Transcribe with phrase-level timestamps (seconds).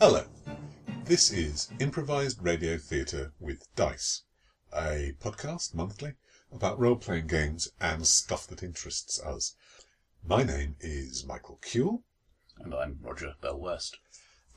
[0.00, 0.24] Hello.
[1.04, 4.22] This is Improvised Radio Theatre with Dice,
[4.72, 6.14] a podcast monthly
[6.52, 9.54] about role playing games and stuff that interests us.
[10.26, 12.02] My name is Michael Cule,
[12.58, 13.98] And I'm Roger Bell West.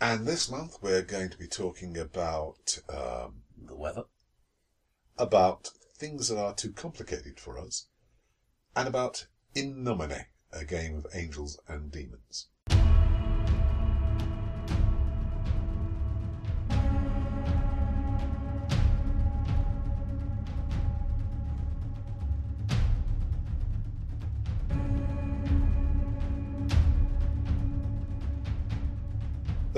[0.02, 4.06] and this month we're going to be talking about um, The weather.
[5.18, 7.88] about things that are too complicated for us,
[8.76, 12.48] and about In Nomine, a game of angels and demons.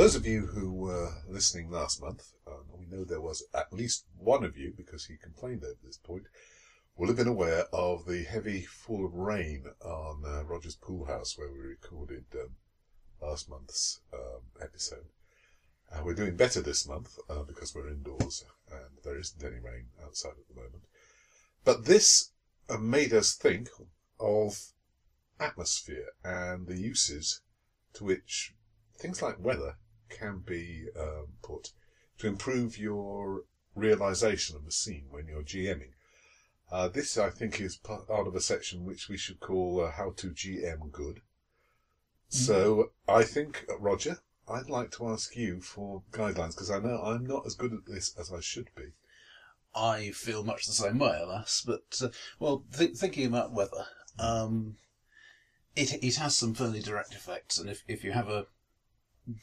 [0.05, 4.05] Those of you who were listening last month, um, we know there was at least
[4.15, 6.27] one of you, because he complained over this point,
[6.95, 11.35] will have been aware of the heavy fall of rain on uh, Roger's Pool House
[11.39, 12.49] where we recorded um,
[13.19, 15.07] last month's um, episode.
[15.91, 19.87] Uh, we're doing better this month uh, because we're indoors and there isn't any rain
[20.03, 20.83] outside at the moment.
[21.63, 22.29] But this
[22.69, 23.69] uh, made us think
[24.19, 24.67] of
[25.39, 27.41] atmosphere and the uses
[27.93, 28.53] to which
[28.99, 29.77] things like weather
[30.09, 31.71] can be um, put
[32.17, 33.43] to improve your
[33.75, 35.91] realization of a scene when you're GMing.
[36.71, 40.11] Uh, this, I think, is part of a section which we should call uh, How
[40.17, 41.21] to GM Good.
[42.27, 44.17] So, I think, uh, Roger,
[44.47, 47.85] I'd like to ask you for guidelines because I know I'm not as good at
[47.85, 48.93] this as I should be.
[49.75, 51.63] I feel much the same way, alas.
[51.65, 53.85] But, uh, well, th- thinking about weather,
[54.17, 54.77] um,
[55.75, 57.59] it, it has some fairly direct effects.
[57.59, 58.47] And if, if you have a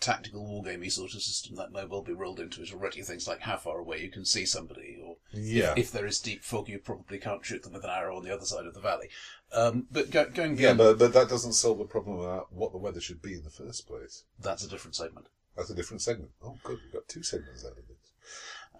[0.01, 3.03] tactical wargamey sort of system, that may well be rolled into it already.
[3.03, 5.75] Things like how far away you can see somebody, or Yeah.
[5.77, 8.33] if there is deep fog, you probably can't shoot them with an arrow on the
[8.35, 9.09] other side of the valley.
[9.53, 12.79] Um, but go, going Yeah, but, but that doesn't solve the problem about what the
[12.79, 14.25] weather should be in the first place.
[14.39, 15.27] that's a different segment.
[15.57, 16.31] That's a different segment.
[16.43, 16.79] Oh, good.
[16.83, 18.13] We've got two segments out of this.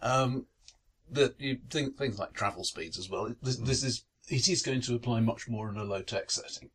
[0.01, 0.47] Um,
[1.11, 3.35] but you think things like travel speeds as well.
[3.43, 6.71] This, this is it is going to apply much more in a low tech setting.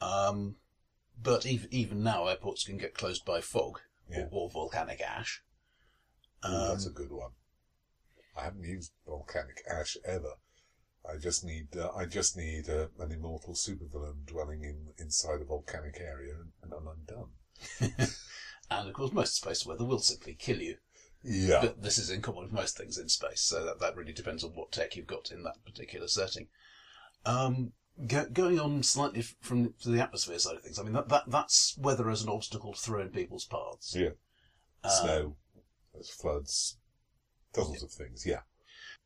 [0.00, 0.56] Um,
[1.22, 4.26] but even even now, airports can get closed by fog Yeah.
[4.30, 5.42] or, or volcanic ash.
[6.44, 7.32] Ooh, Um, that's a good one.
[8.36, 10.34] I haven't used volcanic ash ever.
[11.08, 15.44] I just need uh, I just need uh, an immortal supervillain dwelling in inside a
[15.44, 17.30] volcanic area, and, and I'm undone.
[18.70, 20.76] and of course, most space weather will simply kill you.
[21.22, 24.12] Yeah, But this is in common with most things in space, so that, that really
[24.12, 26.48] depends on what tech you've got in that particular setting.
[27.24, 27.72] Um,
[28.06, 31.08] go, going on slightly f- from to the atmosphere side of things, I mean that,
[31.08, 33.94] that that's weather as an obstacle to throw in people's paths.
[33.98, 34.10] yeah.
[34.82, 35.36] Uh, Snow,
[35.94, 36.76] there's floods,
[37.54, 38.26] dozens of things.
[38.26, 38.40] Yeah,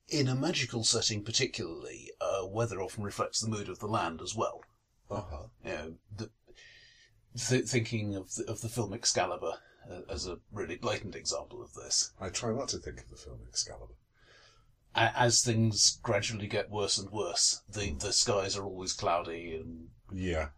[0.09, 4.35] In a magical setting, particularly, uh, weather often reflects the mood of the land as
[4.35, 4.63] well.
[5.11, 5.43] uh huh.
[5.65, 6.31] You know, the,
[7.39, 9.53] th- thinking of the, of the film Excalibur
[9.89, 12.11] uh, as a really blatant example of this.
[12.21, 13.95] I try not to think of the film Excalibur.
[15.03, 19.89] A- As things gradually get worse and worse, the, the skies are always cloudy and
[20.13, 20.49] Yeah,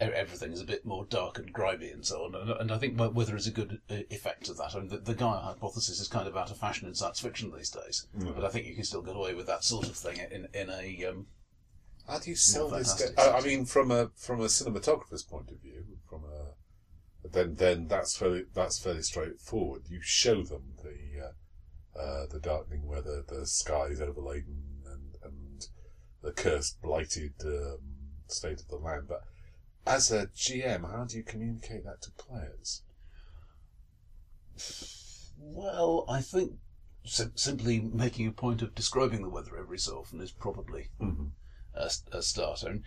[0.00, 2.34] e- everything is a bit more dark and grimy and so on.
[2.34, 4.74] And, and I think weather is a good uh, effect of that.
[4.74, 7.52] I mean, the, the Gaia hypothesis is kind of out of fashion in science fiction
[7.56, 8.34] these days, Mm.
[8.34, 10.68] but I think you can still get away with that sort of thing in in
[10.70, 11.26] a um,
[12.06, 12.92] How do you sell this?
[12.94, 16.54] Ga- I, I mean, from a from a cinematographer's point of view, from a
[17.28, 19.82] then then that's fairly that's fairly straightforward.
[19.88, 21.09] You show them the
[21.98, 25.66] uh, the darkening weather, the skies overladen, and and
[26.22, 27.78] the cursed, blighted um,
[28.26, 29.08] state of the land.
[29.08, 29.22] But
[29.86, 32.82] as a GM, how do you communicate that to players?
[35.38, 36.52] Well, I think
[37.04, 41.28] sim- simply making a point of describing the weather every so often is probably Mm-hmm.
[41.74, 42.68] a, a starter.
[42.68, 42.84] And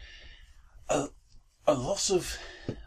[0.90, 1.08] a,
[1.66, 2.38] a lot of,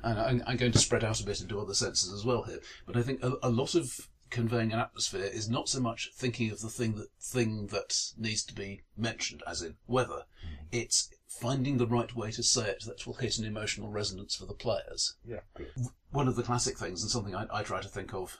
[0.03, 2.61] and I'm, I'm going to spread out a bit into other senses as well here,
[2.87, 6.51] but I think a, a lot of conveying an atmosphere is not so much thinking
[6.51, 10.25] of the thing that thing that needs to be mentioned, as in weather.
[10.45, 10.67] Mm.
[10.73, 14.47] It's finding the right way to say it that will hit an emotional resonance for
[14.47, 15.71] the players Yeah, good.
[16.11, 18.39] one of the classic things, and something I, I try to think of,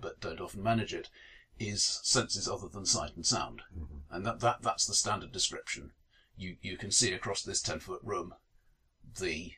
[0.00, 1.08] but don't often manage it,
[1.58, 3.98] is senses other than sight and sound, mm-hmm.
[4.10, 5.92] and that, that that's the standard description.
[6.36, 8.34] You you can see across this ten foot room
[9.18, 9.52] the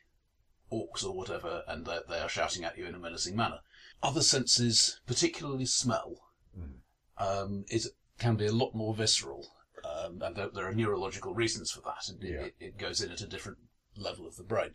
[0.71, 3.59] orcs or whatever, and they they are shouting at you in a menacing manner.
[4.03, 6.15] Other senses, particularly smell,
[7.17, 9.47] um, is can be a lot more visceral,
[9.83, 12.07] um, and there, there are neurological reasons for that.
[12.07, 12.41] And Yeah.
[12.45, 13.57] it, it goes in at a different
[13.95, 14.73] level of the brain.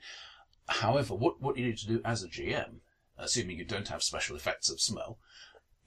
[0.69, 2.81] However, what, what you need to do as a GM,
[3.17, 5.19] assuming you don't have special effects of smell,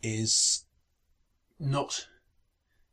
[0.01, 0.65] is
[1.59, 2.07] not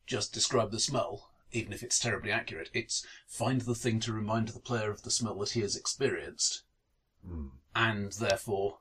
[0.06, 2.70] just describe the smell, even if it's terribly accurate.
[2.75, 6.62] It's find the thing to remind the player of the smell that he has experienced,
[7.26, 7.50] Mm.
[7.75, 8.78] and therefore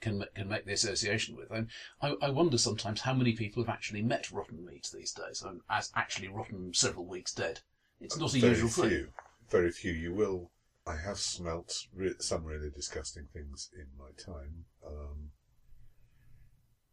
[0.00, 1.50] can can make the association with.
[1.50, 1.68] And
[2.00, 5.60] I, I wonder sometimes how many people have actually met rotten meat these days, and
[5.70, 7.60] as actually rotten several weeks dead.
[8.00, 8.88] It's not a very usual few.
[8.88, 9.08] thing.
[9.50, 9.92] Very few.
[9.92, 10.50] You will.
[10.86, 14.64] I have smelt re- some really disgusting things in my time.
[14.86, 15.30] Um,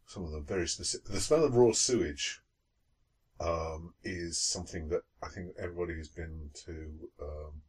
[0.06, 1.06] some of them very specific.
[1.08, 2.40] The smell of raw sewage
[3.40, 7.62] um, is something that I think everybody who's been to um,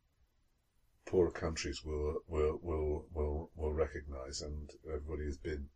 [1.08, 5.70] poorer countries will will will will will recognise, and everybody who's been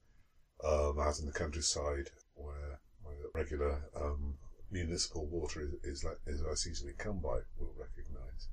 [0.64, 4.36] um, out in the countryside where, where regular um,
[4.70, 8.48] municipal water is, is like is less easily come by will recognise.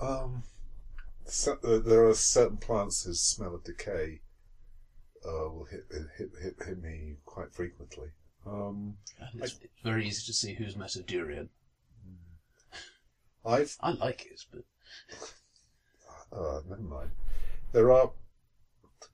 [0.00, 0.42] Um,
[1.26, 4.20] so, uh, there are certain plants whose smell of decay
[5.24, 5.84] uh, will hit,
[6.16, 8.08] hit hit hit me quite frequently.
[8.46, 11.50] Um, And it's, it's very easy to see who's met a durian.
[13.44, 14.64] I've I like it, but
[16.32, 17.10] uh, never mind.
[17.72, 18.12] There are.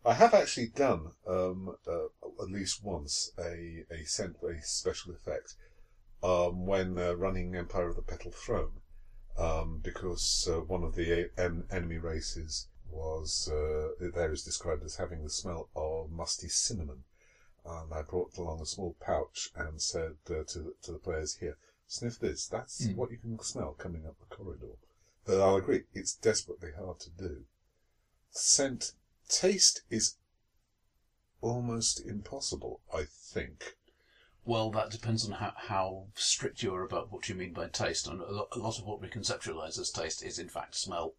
[0.04, 2.06] I have actually done um, uh,
[2.42, 5.54] at least once a a scent a special effect
[6.22, 8.80] um, when uh, running Empire of the Petal Throne,
[9.38, 14.96] um, because uh, one of the en- enemy races was uh, there is described as
[14.96, 17.04] having the smell of musty cinnamon,
[17.64, 21.36] and I brought along a small pouch and said uh, to the, to the players
[21.36, 22.46] here, sniff this.
[22.46, 22.96] That's Mm.
[22.96, 24.76] what you can smell coming up the corridor.
[25.26, 27.44] But I'll agree, it's desperately hard to do.
[28.30, 28.92] Scent,
[29.28, 30.16] taste is
[31.40, 33.76] almost impossible, I think.
[34.44, 38.06] well, that depends on how, how strict you are about what you mean by taste.
[38.06, 41.14] And a lot, a lot of what we conceptualize as taste is in fact smell.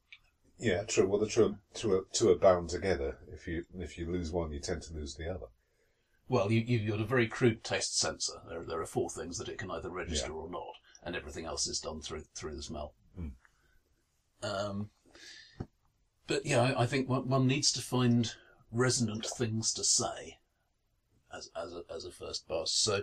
[0.57, 1.07] Yeah, true.
[1.07, 3.17] Well, the two, two, are, two are bound together.
[3.31, 5.47] If you if you lose one, you tend to lose the other.
[6.29, 8.41] Well, you, you've got a very crude taste sensor.
[8.49, 10.33] There, there are four things that it can either register Yeah.
[10.33, 10.73] or not,
[11.03, 12.95] and everything else is done through through the smell.
[13.19, 13.31] Mm.
[14.43, 14.89] Um,
[16.27, 18.33] but yeah, I, I think one, one needs to find
[18.71, 20.37] resonant things to say
[21.33, 22.71] as as a, as a first pass.
[22.71, 23.01] So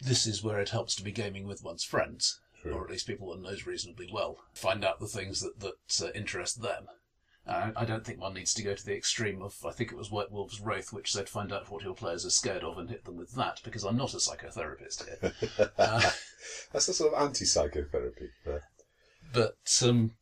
[0.00, 2.72] this is where it helps to be gaming with one's friends, True.
[2.72, 4.38] or at least people one knows reasonably well.
[4.54, 6.86] Find out the things that that uh, interest them.
[7.44, 9.98] Uh, I don't think one needs to go to the extreme of, I think it
[9.98, 12.88] was White Wolf's Wraith, which said find out what your players are scared of and
[12.88, 15.32] hit them with that, because I'm not a psychotherapist here.
[15.76, 16.10] Uh,
[16.72, 18.28] That's a sort of anti-psychotherapy.
[18.44, 18.62] But
[19.32, 20.12] but um,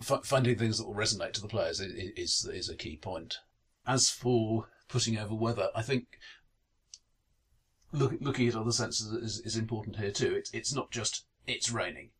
[0.00, 2.96] f- finding things that will resonate to the players i- i- is is a key
[2.96, 3.38] point.
[3.86, 6.18] As for putting over weather, I think
[7.92, 10.34] look, looking at other senses is, is important here too.
[10.34, 12.10] It's it's not just it's raining;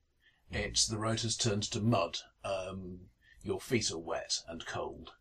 [0.50, 2.18] it's the road has turned to mud.
[2.44, 3.08] Um,
[3.42, 5.12] your feet are wet and cold.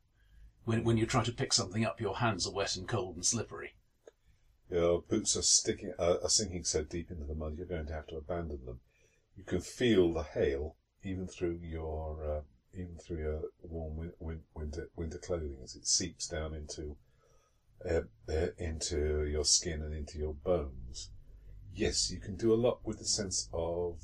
[0.66, 3.26] When when you try to pick something up, your hands are wet and cold and
[3.26, 3.76] slippery.
[4.70, 7.94] your boots are sticking, uh, are sinking so deep into the mud, you're going to
[7.94, 8.80] have to abandon them.
[9.36, 12.42] You can feel the hail even through your uh,
[12.74, 16.96] even through your warm win- win- winter winter clothing as it seeps down into
[17.90, 18.02] uh,
[18.32, 21.10] uh, into your skin and into your bones.
[21.76, 24.00] Yes, you can do a lot with the sense of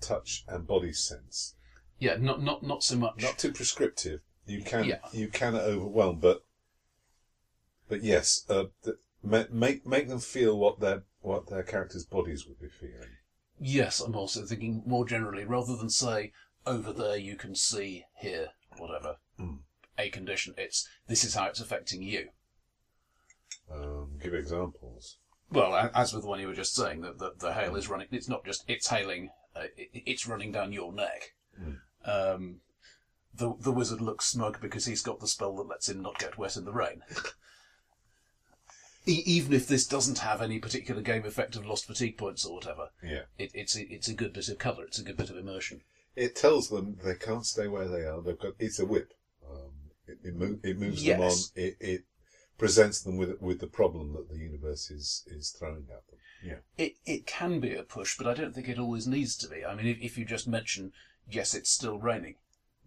[0.00, 1.54] touch and body sense.
[1.98, 3.22] Yeah, not not not so much.
[3.22, 4.20] Not too prescriptive.
[4.46, 5.00] You can Yeah.
[5.12, 6.44] you can overwhelm, but
[7.88, 12.46] but yes, uh, th- ma- make make them feel what their what their characters' bodies
[12.46, 13.16] would be feeling.
[13.60, 16.32] Yes, I'm also thinking more generally, rather than say,
[16.66, 18.48] over there you can see, here,
[18.78, 19.58] whatever, Mm.
[19.98, 22.30] a condition, it's, this is how it's affecting you.
[23.70, 25.18] Um, give examples.
[25.50, 28.08] Well, as with the one you were just saying, that the, the hail is running,
[28.10, 31.34] it's not just, it's hailing, uh, it, it's running down your neck.
[31.60, 31.78] Mm.
[32.04, 32.56] Um,
[33.34, 36.38] the, the wizard looks smug because he's got the spell that lets him not get
[36.38, 37.02] wet in the rain.
[39.06, 42.54] E- even if this doesn't have any particular game effect of lost fatigue points or
[42.56, 45.30] whatever, Yeah, it, it's, a, it's a good bit of colour, it's a good bit
[45.30, 45.80] of immersion.
[46.16, 48.20] it tells them they can't stay where they are.
[48.20, 49.12] They've got it's a whip.
[49.50, 49.72] Um,
[50.06, 51.32] it it, mo- it moves them on.
[51.54, 52.04] It, it
[52.58, 56.18] presents them with with the problem that the universe is is throwing at them.
[56.44, 59.48] Yeah, It it can be a push, but I don't think it always needs to
[59.48, 59.64] be.
[59.64, 60.92] I mean, if, if you just mention,
[61.30, 62.34] yes, it's still raining,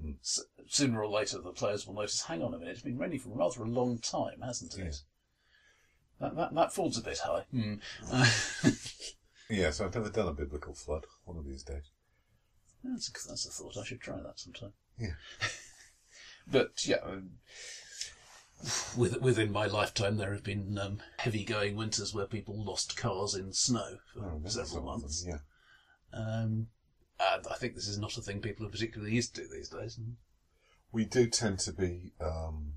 [0.04, 0.20] Mm.
[0.22, 3.20] s- sooner or later the players will notice, hang on a minute, it's been raining
[3.20, 5.02] for rather a long time, hasn't it?
[6.24, 6.30] Yeah.
[6.30, 7.46] That, that, that falls a bit high.
[8.12, 8.30] Uh,
[9.50, 9.82] yes.
[9.82, 11.06] I've never done a biblical flood.
[11.26, 11.92] One of these days.
[12.84, 13.78] that's, a, that's a thought.
[13.78, 14.74] I should try that sometime.
[14.98, 15.14] Yeah.
[16.52, 17.32] but, yeah, um,
[18.96, 23.36] with, within my lifetime, there have been um, heavy going winters where people lost cars
[23.36, 25.26] in snow for I several some of them, months.
[25.28, 25.38] Yeah.
[26.14, 26.68] Um,
[27.20, 30.00] and I think this is not a thing people are particularly used to these days.
[30.92, 32.74] we do tend to be um,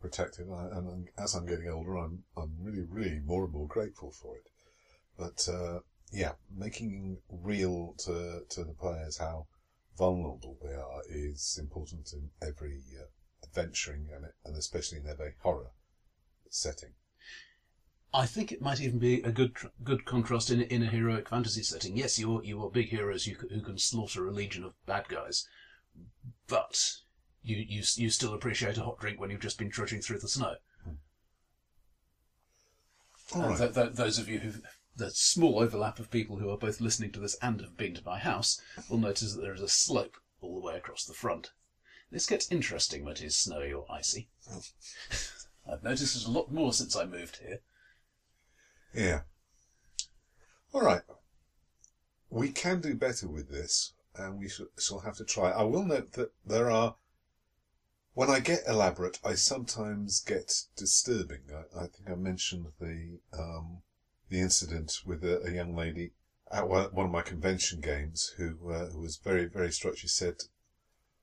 [0.00, 4.12] protective, and, and as I'm getting older, I'm I'm really, really more and more grateful
[4.12, 4.48] for it.
[5.18, 5.80] But uh,
[6.12, 9.46] yeah, making real to to the players how
[9.96, 13.06] vulnerable they are is important in every uh,
[13.42, 15.70] adventuring and, and especially in a very horror
[16.50, 16.90] setting.
[18.14, 21.62] I think it might even be a good good contrast in in a heroic fantasy
[21.62, 21.96] setting.
[21.96, 25.08] Yes, you are, you are big heroes c- who can slaughter a legion of bad
[25.08, 25.46] guys,
[26.46, 27.00] but
[27.48, 30.28] you, you you still appreciate a hot drink when you've just been trudging through the
[30.28, 30.54] snow.
[30.84, 30.90] Hmm.
[33.34, 33.58] All And right.
[33.58, 34.52] th- th- those of you who
[34.96, 38.04] the small overlap of people who are both listening to this and have been to
[38.04, 41.52] my house will notice that there is a slope all the way across the front.
[42.10, 44.28] This gets interesting when it is snowy or icy.
[44.48, 44.58] Hmm.
[45.70, 47.60] I've noticed it a lot more since I moved here.
[48.94, 49.20] Yeah.
[50.72, 51.02] All right.
[52.30, 55.50] We can do better with this, and we shall have to try.
[55.50, 56.96] I will note that there are.
[58.18, 61.42] When I get elaborate, I sometimes get disturbing.
[61.54, 63.82] I, I think I mentioned the um,
[64.28, 66.14] the incident with a, a young lady
[66.50, 69.96] at one of my convention games who uh, who was very very struck.
[69.96, 70.34] She said,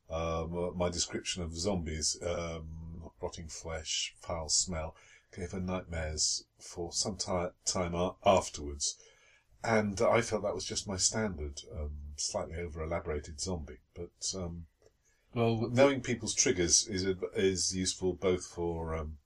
[0.09, 4.95] um, my description of zombies, um, rotting flesh, foul smell,
[5.35, 7.93] gave her nightmares for some ti time
[8.25, 8.95] afterwards.
[9.65, 13.81] And I felt that was just my standard, um, slightly over elaborated zombie.
[13.93, 14.67] But um,
[15.35, 17.03] Well, knowing people's triggers is
[17.35, 19.17] is useful both for um,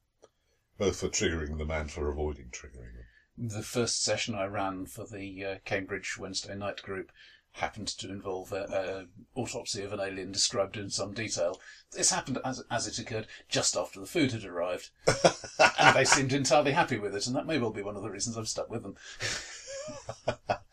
[0.79, 3.05] both for triggering them and for avoiding triggering them.
[3.37, 7.11] the first session I ran for the uh, Cambridge Wednesday night group
[7.51, 11.61] happened to involve an autopsy of an alien described in some detail.
[11.91, 14.89] This happened as, as it occurred just after the food had arrived,
[15.77, 18.09] and they seemed entirely happy with it, and that may well be one of the
[18.09, 18.95] reasons I've stuck with them.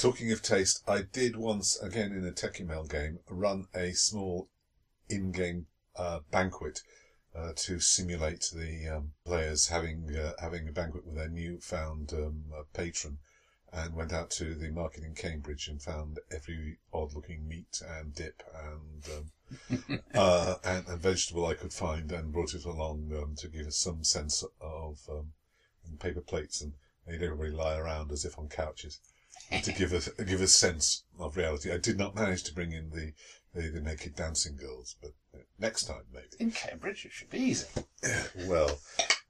[0.00, 4.48] Talking of taste, I did once, again in a Tekumel game, run a small
[5.10, 6.80] in-game uh, banquet
[7.36, 12.44] uh, to simulate the um, players having uh, having a banquet with their newfound um,
[12.50, 13.18] uh, patron,
[13.74, 18.42] and went out to the market in Cambridge and found every odd-looking meat and dip
[18.54, 23.48] and um, uh, and, and vegetable I could find, and brought it along um, to
[23.48, 25.34] give us some sense of um,
[25.98, 26.72] paper plates and
[27.06, 28.98] made everybody lie around as if on couches
[29.62, 31.72] to give us give a sense of reality.
[31.72, 33.12] I did not manage to bring in the
[33.54, 36.26] the, the naked dancing girls, but uh, next time maybe.
[36.38, 37.66] In Cambridge, it should be easy.
[38.46, 38.80] Well,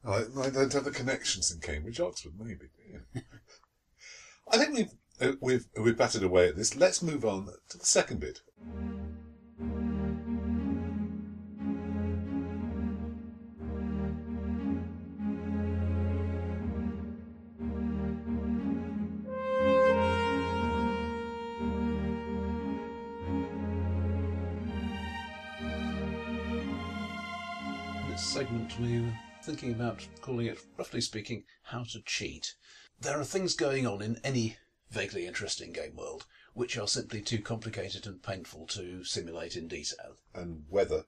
[0.05, 2.67] I, I don't have the connections in Cambridge, Oxford, maybe.
[2.91, 3.23] yeah.
[4.53, 6.77] I think we've uh, we've we've battered away at this.
[6.77, 8.41] Let's move on to the second bit.
[29.51, 32.55] Thinking about calling it, roughly speaking, How to Cheat.
[33.01, 34.59] There are things going on in any
[34.93, 40.15] vaguely interesting game world which are simply too complicated and painful to simulate in detail.
[40.33, 41.03] And weather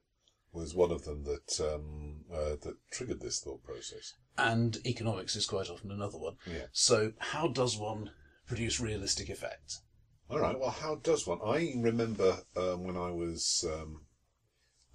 [0.52, 4.14] was one of them that um, uh, that triggered this thought process.
[4.36, 6.34] And economics is quite often another one.
[6.44, 6.66] Yeah.
[6.72, 8.10] So, how does one
[8.48, 9.82] produce realistic effects?
[10.28, 10.58] All right.
[10.58, 11.38] Well, how does one?
[11.44, 14.00] I remember um, when I was um,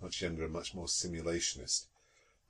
[0.02, 1.86] much younger and much more simulationist,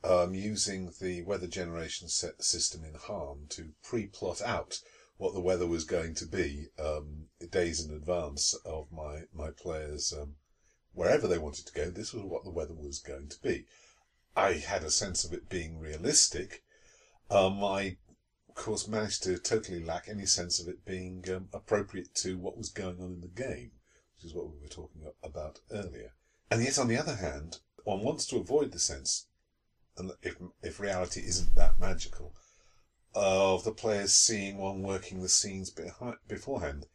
[0.03, 4.79] um, using the weather generation set system in Harn to pre-plot out
[5.17, 10.13] what the weather was going to be um, days in advance of my my players
[10.13, 10.35] um,
[10.93, 11.89] wherever they wanted to go.
[11.89, 13.65] This was what the weather was going to be.
[14.35, 16.63] I had a sense of it being realistic.
[17.29, 17.97] Um, I
[18.57, 22.57] of course, managed to totally lack any sense of it being um, appropriate to what
[22.57, 23.71] was going on in the game,
[24.15, 26.13] which is what we were talking about earlier.
[26.49, 29.27] And yet, on the other hand, one wants to avoid the sense,
[29.97, 32.33] and if, if reality isn't that magical,
[33.19, 36.85] of the players seeing one working the scenes behind, beforehand.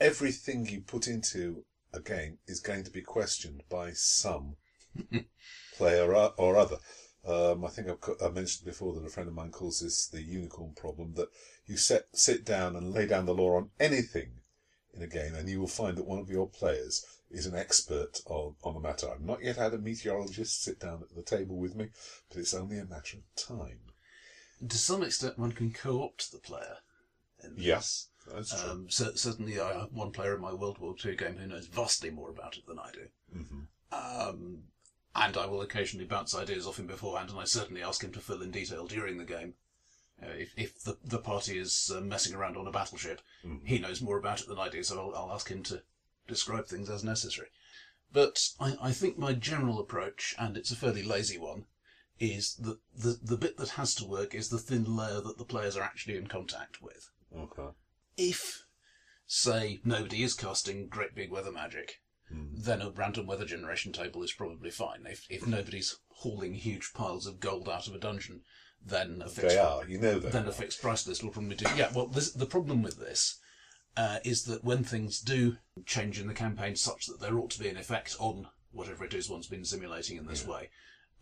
[0.00, 4.56] Everything you put into a game is going to be questioned by some
[5.76, 6.76] player or, or other.
[7.26, 10.22] Um, I think I've, I mentioned before that a friend of mine calls this the
[10.22, 11.28] unicorn problem, that
[11.66, 14.42] you set, sit down and lay down the law on anything
[14.94, 18.20] in a game and you will find that one of your players is an expert
[18.26, 19.10] on, on the matter.
[19.10, 21.88] I've not yet had a meteorologist sit down at the table with me,
[22.28, 23.80] but it's only a matter of time.
[24.66, 26.78] To some extent, one can co-opt the player.
[27.56, 28.70] Yes, that's true.
[28.70, 31.66] Um, cer- certainly, I have one player in my World War II game who knows
[31.66, 33.08] vastly more about it than I do.
[33.32, 33.60] hmm
[33.92, 34.62] Um,
[35.14, 38.20] and I will occasionally bounce ideas off him beforehand, and I certainly ask him to
[38.20, 39.54] fill in detail during the game.
[40.22, 43.20] Uh, if if the, the party is uh, messing around on a battleship,
[43.64, 45.82] he knows more about it than I do, so I'll, I'll ask him to
[46.26, 47.48] describe things as necessary.
[48.12, 51.66] But I, I think my general approach, and it's a fairly lazy one,
[52.18, 55.44] is that the, the bit that has to work is the thin layer that the
[55.44, 57.10] players are actually in contact with.
[57.36, 57.68] Okay.
[58.16, 58.64] If,
[59.26, 62.00] say, nobody is casting great big weather magic,
[62.32, 62.46] hmm.
[62.54, 65.04] then a random weather generation table is probably fine.
[65.04, 68.42] If if nobody's hauling huge piles of gold out of a dungeon,
[68.82, 70.32] then a fixed They are, you know that.
[70.32, 71.66] then a fixed price list will probably do.
[71.76, 73.38] Yeah, well, this, the problem with this
[73.96, 77.58] uh, is that when things do change in the campaign such that there ought to
[77.58, 80.68] be an effect on whatever it is one's been simulating in this way,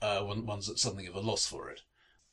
[0.02, 1.82] uh, one, one's at something of a loss for it.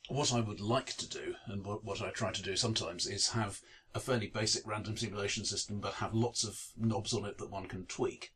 [0.09, 3.29] What I would like to do, and what, what I try to do sometimes, is
[3.29, 3.61] have
[3.93, 7.67] a fairly basic random simulation system, but have lots of knobs on it that one
[7.67, 8.33] can tweak.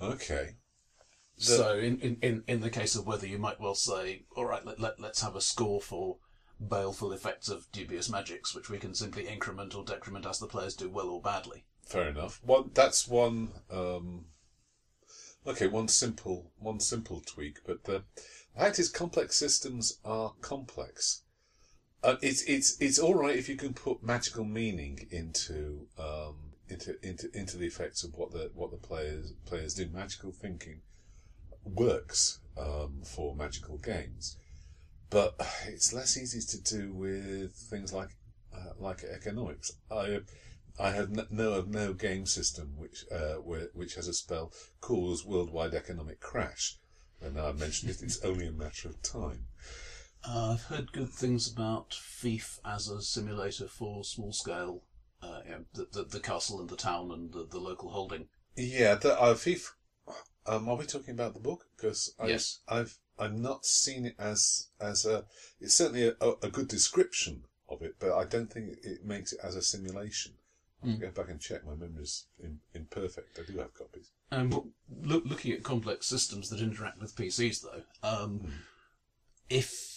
[0.00, 0.56] Okay.
[1.36, 4.64] So, in, in, in, in the case of weather, you might well say, all right,
[4.64, 6.18] let, let, let's have a score for
[6.68, 10.74] baleful effects of dubious magics, which we can simply increment or decrement as the players
[10.74, 11.64] do well or badly.
[11.86, 12.40] Fair enough.
[12.72, 13.50] That's one.
[13.70, 14.26] Um,
[15.46, 18.04] okay, one simple one simple tweak, but the
[18.56, 21.22] fact is, complex systems are complex.
[22.02, 26.96] Uh, it's it's it's all right if you can put magical meaning into um, into
[27.06, 29.88] into into the effects of what the what the players players do.
[29.88, 30.80] Magical thinking
[31.64, 34.36] works um, for magical games,
[35.14, 35.36] but
[35.68, 38.10] it's less easy to do with things like
[38.52, 39.72] uh, like economics.
[39.90, 40.20] I
[40.78, 43.34] I have know of no game system which uh,
[43.74, 46.78] which has a spell cause worldwide economic crash.
[47.22, 49.46] And now I mentioned it, it's only a matter of time.
[50.26, 54.82] Uh, I've heard good things about Thief as a simulator for small scale,
[55.22, 58.26] uh, you know, the, the, the castle and the town and the, the local holding.
[58.56, 59.74] Yeah, the uh, Thief.
[60.46, 61.66] Um, are we talking about the book?
[61.76, 62.60] Because Yes.
[62.68, 65.24] I've I've not seen it as as a.
[65.60, 69.40] It's certainly a, a, good description of it, but I don't think it makes it
[69.42, 70.32] as a simulation.
[70.82, 71.00] I'll Hmm.
[71.00, 71.64] go back and check.
[71.64, 73.38] My memory's in, imperfect.
[73.38, 74.10] I do have copies.
[74.30, 74.64] Um, but
[75.02, 78.52] look, looking at complex systems that interact with PCs, though, um,
[79.48, 79.93] if what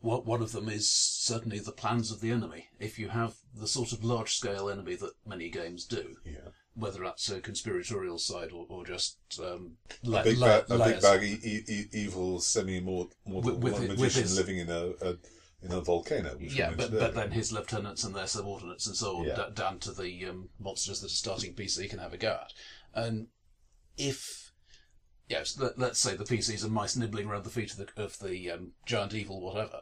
[0.00, 3.92] one of them is certainly the plans of the enemy, if you have the sort
[3.92, 8.66] of large scale enemy that many games do, Yeah, whether that's a conspiratorial side or,
[8.68, 13.44] or just um, a la- big, la- a big bag e- e- evil semi-mortal With-
[13.56, 15.16] with it- with magician his- living in a, a
[15.62, 16.36] in a volcano.
[16.38, 19.36] Which Yeah, but, but then his lieutenants and their subordinates and so on, Yeah.
[19.36, 22.52] d- down to the um, monsters that are starting PC can have a go at.
[22.94, 23.28] And
[23.98, 24.49] if,
[25.30, 28.18] yes, let, let's say the PCs are mice nibbling around the feet of the, of
[28.18, 29.80] the um, giant evil, whatever,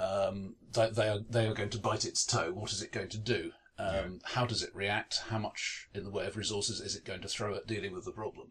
[0.00, 2.50] um, they, they, are, they are going to bite its toe.
[2.52, 3.52] What is it going to do?
[3.78, 5.22] Um, How does it react?
[5.28, 8.04] How much in the way of resources is it going to throw at dealing with
[8.04, 8.50] the problem?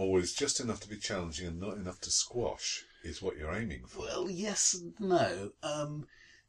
[0.00, 3.84] always just enough to be challenging and not enough to squash is what you're aiming
[3.86, 4.00] for.
[4.00, 5.52] Well, yes and no.
[5.62, 6.06] Um,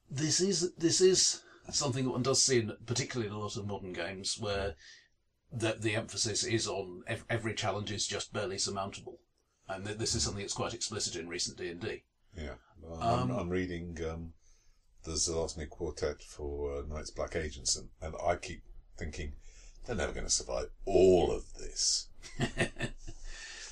[0.09, 3.67] this is this is something that one does see, in, particularly in a lot of
[3.67, 4.75] modern games, where
[5.51, 9.19] the the emphasis is on ev- every challenge is just barely surmountable,
[9.67, 12.03] and th- this is something that's quite explicit in recent D and D.
[12.37, 12.55] Yeah,
[12.89, 14.33] um, Um, I'm, I'm reading um,
[15.03, 18.63] the Zalozhniy Quartet for uh, Night's Black Agents, and, and I keep
[18.97, 19.33] thinking
[19.85, 22.07] they're never going to survive all of this.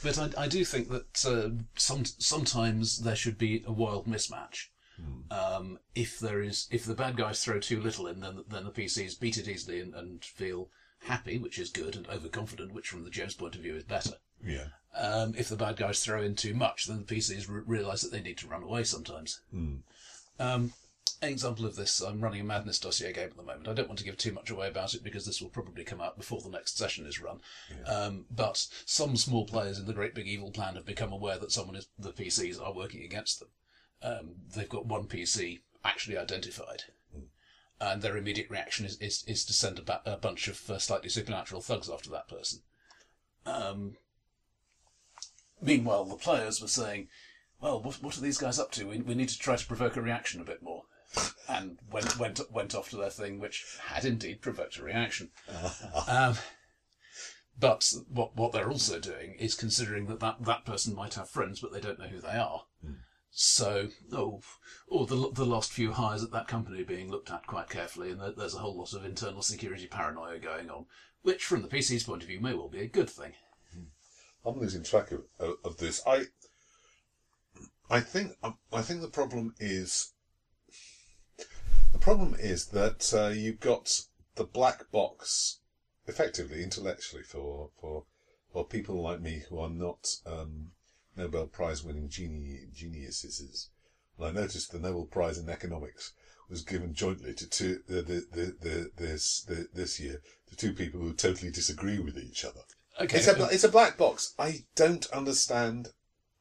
[0.01, 4.67] But I, I do think that uh, some sometimes there should be a wild mismatch.
[5.31, 8.71] Um, if there is, if the bad guys throw too little in, then then the
[8.71, 10.69] PCs beat it easily and, and feel
[11.03, 14.15] happy, which is good, and overconfident, which from the GM's point of view is better.
[14.45, 18.01] Yeah, Um, if the bad guys throw in too much, then the PCs r- realise
[18.01, 19.41] that they need to run away sometimes.
[20.39, 20.73] Um,
[21.21, 23.67] an example of this, I'm running a Madness dossier game at the moment.
[23.67, 25.99] I don't want to give too much away about it because this will probably come
[25.99, 27.41] out before the next session is run.
[27.85, 31.51] Um, but some small players in the Great Big Evil Plan have become aware that
[31.51, 33.49] someone is the PCs are working against them.
[34.01, 36.83] Um, they've got one PC actually identified.
[37.81, 40.79] And their immediate reaction is, is, is to send a, ba- a bunch of uh,
[40.79, 42.59] slightly supernatural thugs after that person.
[43.45, 43.95] Um,
[45.61, 47.09] Meanwhile, the players were saying,
[47.59, 48.87] "Well, what, what are these guys up to?
[48.87, 50.83] We, we need to try to provoke a reaction a bit more."
[51.47, 55.31] And went went went off to their thing, which had indeed provoked a reaction.
[56.07, 56.35] um,
[57.59, 61.59] but what what they're also doing is considering that, that that person might have friends,
[61.59, 62.65] but they don't know who they are.
[63.31, 64.41] So, oh,
[64.87, 68.19] or the the last few hires at that company being looked at quite carefully, and
[68.35, 70.87] there's a whole lot of internal security paranoia going on,
[71.21, 73.33] which, from the PC's point of view, may well be a good thing.
[74.45, 75.25] I'm losing track of,
[75.63, 76.01] of, this.
[76.07, 76.25] I,
[77.89, 78.37] I think,
[78.71, 80.13] I think the problem is,
[81.91, 84.01] the problem is that uh, you've got
[84.35, 85.59] the black box,
[86.07, 88.05] effectively intellectually for for
[88.51, 90.71] for people like me who are not um,
[91.15, 93.69] Nobel Prize winning geni- geniuses.
[94.17, 96.13] And I noticed the Nobel Prize in economics
[96.49, 100.99] was given jointly to two the, the, the, the, this this year to two people
[100.99, 102.61] who totally disagree with each other.
[102.99, 104.33] Okay, It's a, it's a black box.
[104.37, 105.89] I don't understand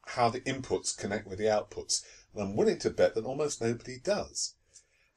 [0.07, 2.01] how the inputs connect with the outputs.
[2.33, 4.55] And I'm willing to bet that almost nobody does.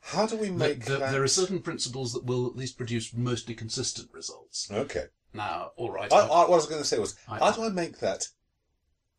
[0.01, 1.13] How do we make there, that?
[1.13, 4.69] there are certain principles that will at least produce mostly consistent results.
[4.71, 5.07] Okay.
[5.33, 6.13] Now, all right.
[6.13, 8.29] I, I, what I was going to say was, I- how do I make that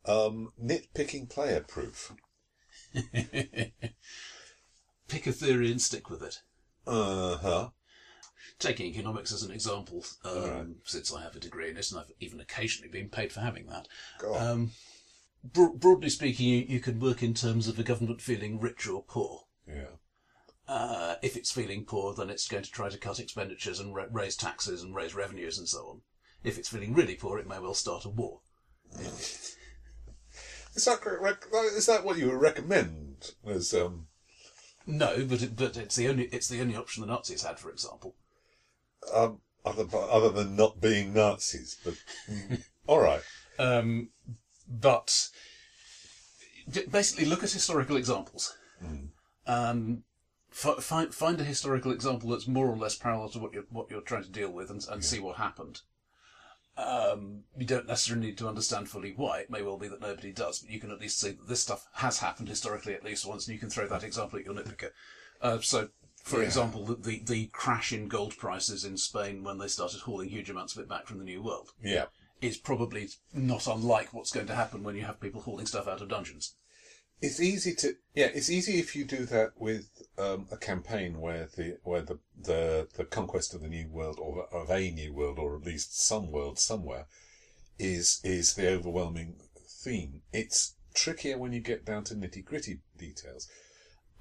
[0.05, 2.13] um, nitpicking player proof?
[5.07, 6.41] Pick a theory and stick with it.
[6.85, 7.69] Uh huh.
[8.59, 10.67] Taking economics as an example, um, Alright.
[10.85, 13.67] since I have a degree in it and I've even occasionally been paid for having
[13.67, 13.87] that.
[14.37, 14.71] Um,
[15.43, 19.03] bro- broadly speaking, you, you can work in terms of a government feeling rich or
[19.03, 19.45] poor.
[19.67, 19.95] yeah.
[20.65, 24.05] Uh, if it's feeling poor, then it's going to try to cut expenditures and ra-
[24.11, 26.01] raise taxes and raise revenues and so on.
[26.43, 28.39] If it's feeling really poor, it may well start a war.
[30.75, 31.47] Is that correct?
[31.53, 33.31] Is that what you would recommend?
[33.45, 34.07] As um,
[34.87, 37.69] No, but it, but it's the only it's the only option the Nazis had, for
[37.69, 38.15] example.
[39.13, 41.95] um other other than not being Nazis, but
[42.87, 43.21] all right.
[43.59, 44.09] Um,
[44.67, 45.29] but
[46.89, 48.57] basically, look at historical examples.
[49.45, 50.05] Um,
[50.49, 54.01] find find a historical example that's more or less parallel to what you're what you're
[54.01, 55.81] trying to deal with, and, and see what happened.
[56.75, 59.39] Um, you don't necessarily need to understand fully why.
[59.41, 61.61] It may well be that nobody does, but you can at least see that this
[61.61, 64.55] stuff has happened historically at least once, and you can throw that example at your
[64.55, 64.89] nitpicker.
[65.39, 65.89] Uh, so,
[66.23, 66.45] for Yeah.
[66.47, 70.49] example, the, the the crash in gold prices in Spain when they started hauling huge
[70.49, 72.05] amounts of it back from the New World Yeah.
[72.41, 76.01] is probably not unlike what's going to happen when you have people hauling stuff out
[76.01, 76.55] of dungeons.
[77.23, 78.31] It's easy to yeah.
[78.33, 82.89] It's easy if you do that with um, a campaign where the where the, the
[82.97, 86.31] the conquest of the new world or of a new world or at least some
[86.31, 87.05] world somewhere
[87.79, 90.21] is is the overwhelming theme.
[90.33, 93.47] It's trickier when you get down to nitty gritty details.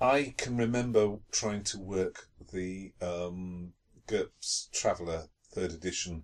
[0.00, 3.72] I can remember trying to work the um,
[4.72, 6.22] Traveller third edition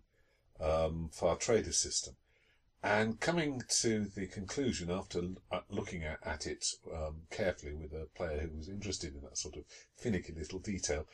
[0.61, 2.15] um, Far Trader system.
[2.83, 6.65] And coming to the conclusion after uh, looking at, at it
[6.95, 9.65] um, carefully with a player who was interested in that sort of
[9.97, 11.07] finicky little detail,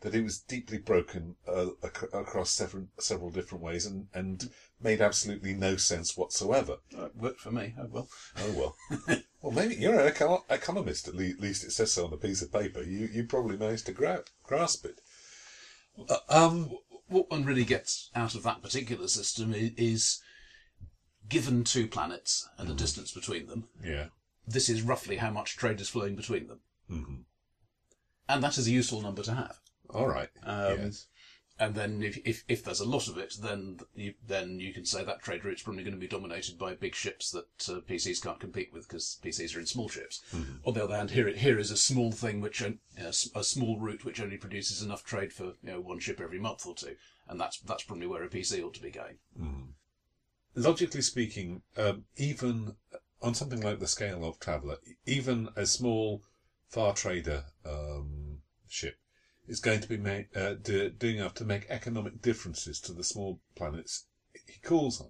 [0.00, 4.50] that it was deeply broken uh, ac- across several several different ways and, and
[4.82, 6.78] made absolutely no sense whatsoever.
[6.96, 7.74] Uh, worked for me.
[7.78, 8.08] Oh well.
[8.38, 9.22] Oh well.
[9.42, 11.06] well, maybe you're an eco- economist.
[11.06, 12.82] At le- least it says so on the piece of paper.
[12.82, 15.00] You you probably managed to gra- grasp it.
[16.08, 16.70] Uh, um.
[17.08, 20.22] What one really gets out of that particular system is, is
[21.28, 23.68] given two planets and the distance between them.
[23.84, 24.06] Yeah.
[24.46, 27.14] This is roughly how much trade is flowing between them, hmm
[28.28, 29.58] and that is a useful number to have.
[29.90, 30.30] All right.
[30.44, 31.06] Um, yes.
[31.58, 34.84] And then, if, if if there's a lot of it, then you then you can
[34.86, 38.22] say that trade route's probably going to be dominated by big ships that uh, PCs
[38.22, 40.22] can't compete with because PCs are in small ships.
[40.64, 43.28] On the other hand, here here is a small thing which on- you know, s-
[43.34, 46.66] a small route which only produces enough trade for you know one ship every month
[46.66, 46.96] or two,
[47.28, 49.18] and that's that's probably where a PC ought to be going.
[50.54, 52.76] Logically speaking, um, even
[53.20, 56.22] on something like the scale of Traveller, even a small
[56.68, 58.38] far trader um,
[58.68, 58.96] ship
[59.46, 63.40] is going to be uh, do, doing enough to make economic differences to the small
[63.54, 64.06] planets
[64.46, 65.08] he calls on.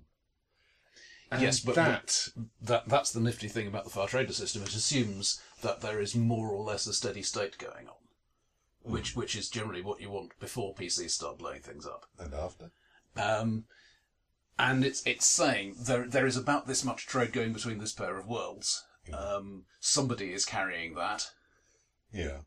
[1.30, 4.62] And yes, but that but that that's the nifty thing about the far trader system.
[4.62, 7.94] It assumes that there is more or less a steady state going on,
[8.82, 12.04] which which is generally what you want before PCs start blowing things up.
[12.18, 12.70] and after.
[13.16, 13.64] Um,
[14.62, 18.16] and it's it's saying there there is about this much trade going between this pair
[18.18, 18.84] of worlds.
[19.12, 21.30] Um, somebody is carrying that.
[22.12, 22.38] Yeah.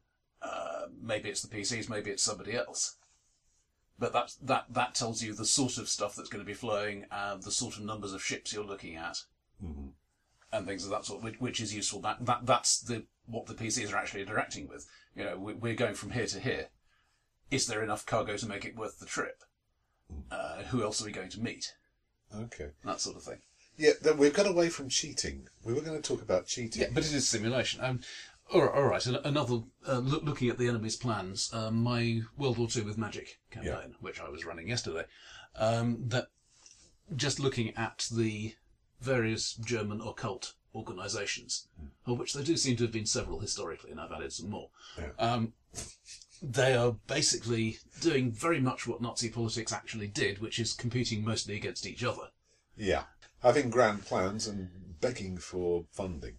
[0.41, 2.97] Uh, maybe it's the PCs, maybe it's somebody else.
[3.99, 7.05] But that that that tells you the sort of stuff that's going to be flowing,
[7.11, 9.17] and the sort of numbers of ships you're looking at,
[9.63, 9.91] Mhm.
[10.51, 12.01] and things of that sort, which, which is useful.
[12.01, 14.85] That that that's the what the PCs are actually interacting with.
[15.15, 16.69] You know, we, we're going from here to here.
[17.51, 19.43] Is there enough cargo to make it worth the trip?
[20.29, 21.73] Uh, who else are we going to meet?
[22.33, 22.69] Okay.
[22.83, 23.39] That sort of thing.
[23.77, 25.47] Yeah, then we've got away from cheating.
[25.63, 26.81] We were going to talk about cheating.
[26.81, 27.81] Yeah, but it is simulation.
[27.83, 27.99] Um,
[28.53, 29.05] all right, all right.
[29.05, 31.49] an- Another uh, look, looking at the enemy's plans.
[31.53, 35.03] Um, my World War Two with Magic campaign, which I was running yesterday,
[35.57, 36.27] um, that
[37.15, 38.55] just looking at the
[39.01, 41.67] various German occult organisations,
[42.05, 44.69] of which there do seem to have been several historically, and I've added some more.
[44.97, 45.09] Yeah.
[45.19, 45.53] Um,
[46.51, 51.55] they are basically doing very much what Nazi politics actually did, which is competing mostly
[51.55, 52.29] against each other.
[52.77, 53.03] Yeah.
[53.41, 56.37] Having grand plans and begging for funding.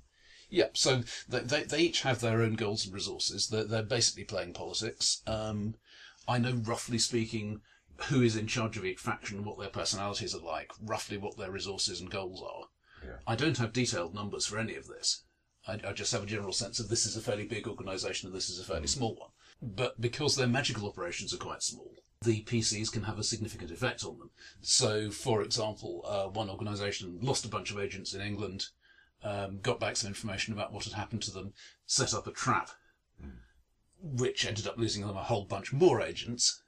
[0.48, 3.48] Yeah, so they, they, they each have their own goals and resources.
[3.48, 5.22] They're, they're basically playing politics.
[5.26, 5.74] Um,
[6.28, 7.60] I know, roughly speaking,
[8.08, 11.50] who is in charge of each faction, what their personalities are like, roughly what their
[11.50, 12.68] resources and goals are.
[13.04, 13.16] Yeah.
[13.26, 15.24] I don't have detailed numbers for any of this.
[15.66, 18.36] I, I just have a general sense of this is a fairly big organisation and
[18.36, 19.30] this is a fairly small one.
[19.62, 24.04] But because their magical operations are quite small, the PCs can have a significant effect
[24.04, 24.30] on them.
[24.60, 28.66] So, for example, uh, one organisation lost a bunch of agents in England,
[29.22, 31.54] um, got back some information about what had happened to them,
[31.86, 32.70] set up a trap,
[34.00, 36.62] which ended up losing them a whole bunch more agents.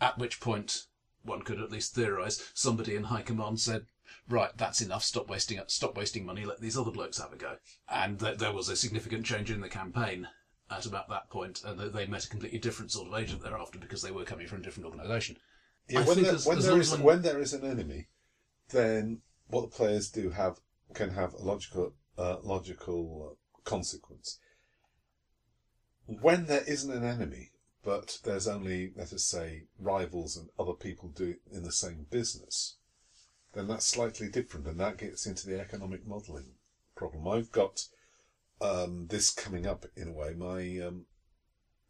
[0.00, 0.86] At which point,
[1.22, 3.86] one could at least theorise, somebody in high command said,
[4.28, 5.02] "Right, that's enough.
[5.02, 6.44] Stop wasting stop wasting money.
[6.44, 9.60] Let these other blokes have a go." And th- there was a significant change in
[9.60, 10.28] the campaign
[10.70, 13.78] at about that point, and they- they met a completely different sort of agent thereafter
[13.78, 15.38] because they were coming from a different organisation.
[15.88, 18.08] Yeah, I when there, as- when as there one- when there is an enemy,
[18.68, 20.60] then what the players do have
[20.94, 24.38] can have a logical uh, logical uh, consequence.
[26.06, 27.52] When there isn't an enemy,
[27.84, 32.76] but there's only let us say rivals and other people do in the same business,
[33.52, 36.56] then that's slightly different, and that gets into the economic modelling
[36.96, 37.28] problem.
[37.28, 37.86] I've got
[38.60, 40.34] um, this coming up in a way.
[40.34, 41.06] My um,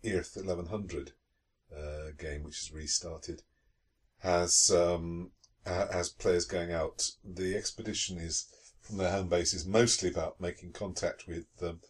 [0.05, 1.13] Earth 1100
[1.77, 3.43] uh, game, which is restarted,
[4.21, 5.31] has um,
[5.65, 7.13] has players going out.
[7.25, 8.47] The expedition is
[8.81, 11.81] from their home base is mostly about making contact with um,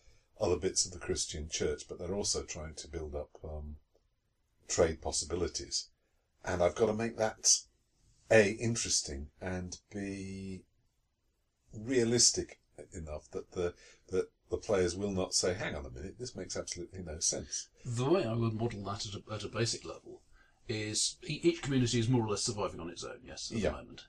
[0.40, 3.76] other bits of the Christian church, but they're also trying to build up um,
[4.66, 5.88] trade possibilities.
[6.44, 7.58] And I've got to make that
[8.30, 10.62] a interesting and b
[11.72, 12.60] realistic
[12.92, 13.74] enough that the
[14.08, 17.68] that the players will not say, "Hang on a minute, this makes absolutely no sense."
[17.84, 20.22] The way I would model that at a, at a basic level
[20.68, 23.20] is each community is more or less surviving on its own.
[23.24, 23.70] Yes, at Yeah.
[23.70, 24.02] the moment.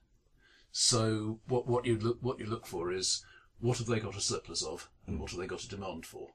[0.72, 3.24] So what what you look what you look for is
[3.60, 6.30] what have they got a surplus of, and what have they got a demand for,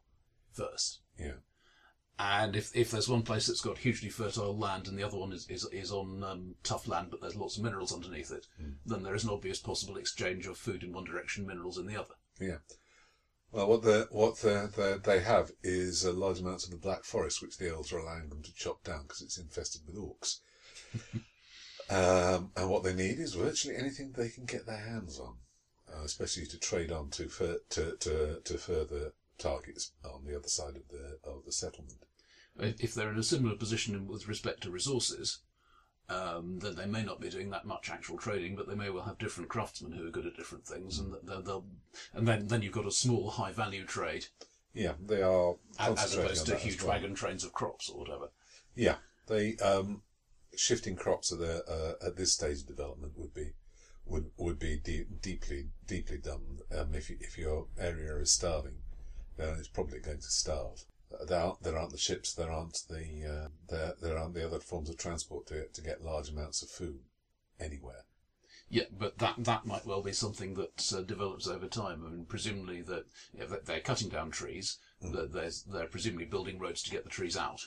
[0.53, 1.01] first.
[1.19, 1.37] Yeah.
[2.17, 5.33] And if, if there's one place that's got hugely fertile land and the other one
[5.33, 8.47] is, is, is on um, tough land but there's lots of minerals underneath it,
[8.87, 11.97] then there is an obvious possible exchange of food in one direction, minerals in the
[11.97, 12.15] other.
[12.39, 12.59] Yeah.
[13.55, 17.05] Well, what the what the, the, they have is uh, large amounts of the Black
[17.05, 20.41] Forest, which the elves are allowing them to chop down because it's infested with orcs.
[21.89, 25.37] um, and what they need is virtually anything they can get their hands on,
[25.89, 30.49] uh, especially to trade on to, fur- to to to further targets on the other
[30.49, 32.07] side of the of the settlement.
[32.59, 35.39] If if they're in a similar position with respect to resources,
[36.09, 39.05] um, then they may not be doing that much actual trading, but they may well
[39.05, 41.65] have different craftsmen who are good at different things, and they'll, they'll
[42.13, 44.27] and then then you've got a small high value trade
[44.75, 46.93] Yeah, they are as, opposed to huge well.
[46.93, 48.29] wagon trains of crops or whatever.
[48.75, 48.97] Yeah,
[49.29, 50.03] they um,
[50.57, 53.53] shifting crops at the uh, at this stage of development would be
[54.05, 56.59] would would be de- deeply deeply done.
[56.77, 58.77] Um, if you, if your area is starving,
[59.37, 60.85] then it's probably going to starve.
[61.27, 64.61] There aren't there aren't the ships, there aren't the uh, there there aren't the other
[64.61, 67.01] forms of transport to to get large amounts of food
[67.61, 68.05] anywhere.
[68.69, 72.05] Yeah, but that that might well be something that uh, develops over time.
[72.05, 73.05] I mean, presumably that
[73.65, 77.61] they're cutting down trees, that there's they're presumably building roads to get the trees out.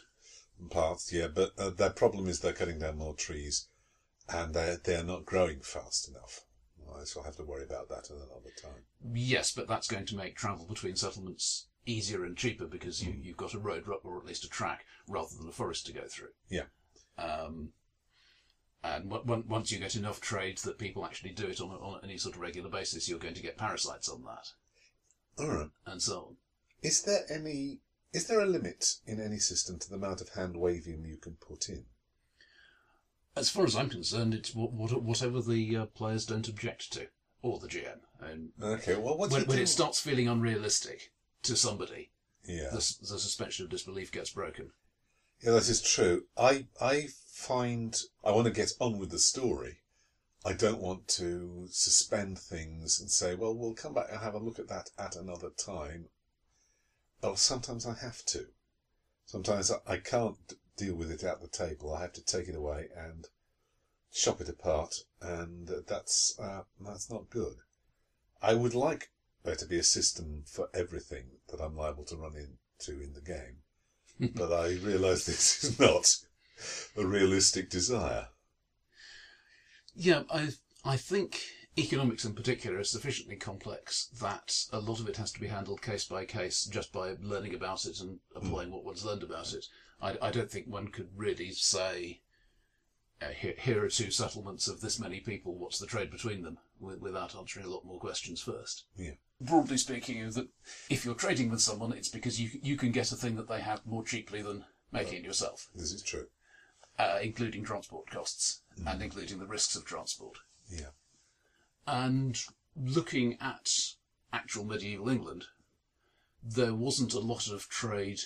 [0.69, 3.67] Paths, yeah, but uh, their problem is they're cutting down more trees,
[4.27, 6.41] and they they are not growing fast enough.
[6.93, 8.83] I shall have to worry about that at another time.
[9.13, 13.38] Yes, but that's going to make travel between settlements easier and cheaper because you, you've
[13.38, 16.30] got a road or at least a track rather than a forest to go through.
[16.50, 16.63] Yeah.
[17.17, 17.69] Um,
[18.84, 22.17] and once you get enough trade that people actually do it on, a, on any
[22.17, 24.52] sort of regular basis, you're going to get parasites on that
[25.39, 25.69] All right.
[25.86, 26.36] and so on.
[26.84, 27.80] Is there any
[28.13, 31.34] is there a limit in any system to the amount of hand waving you can
[31.36, 31.86] put in?
[33.36, 37.08] As far as I'm concerned, it's what, what, whatever the uh, players don't object to,
[37.43, 38.00] or the GM.
[38.19, 41.12] And Okay, well, what when, when it starts feeling unrealistic
[41.47, 42.12] to somebody,
[42.45, 44.71] yeah, the, the suspension of disbelief gets broken.
[45.41, 46.25] yeah, that is true.
[46.38, 49.79] I I find I want to get on with the story.
[50.45, 54.39] I don't want to suspend things and say, well, we'll come back and have a
[54.39, 56.05] look at that at another time.
[57.19, 58.45] But sometimes I have to.
[59.25, 60.38] Sometimes I- can't
[60.77, 61.93] deal with it at the table.
[61.93, 63.27] I have to take it away and
[64.13, 67.57] chop it apart, and that's uh, that's not good.
[68.41, 69.12] I would like
[69.47, 73.21] there to be a system for everything that I'm liable to run into in the
[73.21, 76.17] game, but I realise this is not
[76.97, 78.27] a realistic desire.
[79.95, 80.49] Yeah, I
[80.83, 81.41] I think
[81.77, 85.81] economics in particular is sufficiently complex that a lot of it has to be handled
[85.81, 89.65] case by case, just by learning about it and applying what one's learned about it.
[90.01, 92.21] I, I don't think one could really say,
[93.21, 95.57] uh, here, here are two settlements of this many people.
[95.57, 96.57] What's the trade between them?
[96.79, 98.86] Without answering a lot more questions first.
[98.95, 99.13] Yeah.
[99.39, 100.47] Broadly speaking, that
[100.89, 103.62] if you're trading with someone, it's because you you can get a thing that they
[103.62, 106.28] have more cheaply than making it yourself, This is true.
[106.97, 110.38] uh, including transport costs and including the risks of transport.
[110.69, 110.89] Yeah.
[111.86, 112.39] And
[112.76, 113.69] looking at
[114.34, 115.45] actual medieval England,
[116.41, 118.21] there wasn't a lot of trade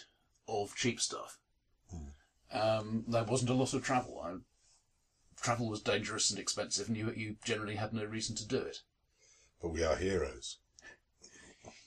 [0.48, 1.38] of cheap stuff.
[2.54, 4.22] Um, there wasn't a lot of travel.
[4.24, 4.36] I,
[5.42, 8.80] travel was dangerous and expensive, and you, you generally had no reason to do it.
[9.62, 10.58] But we are heroes.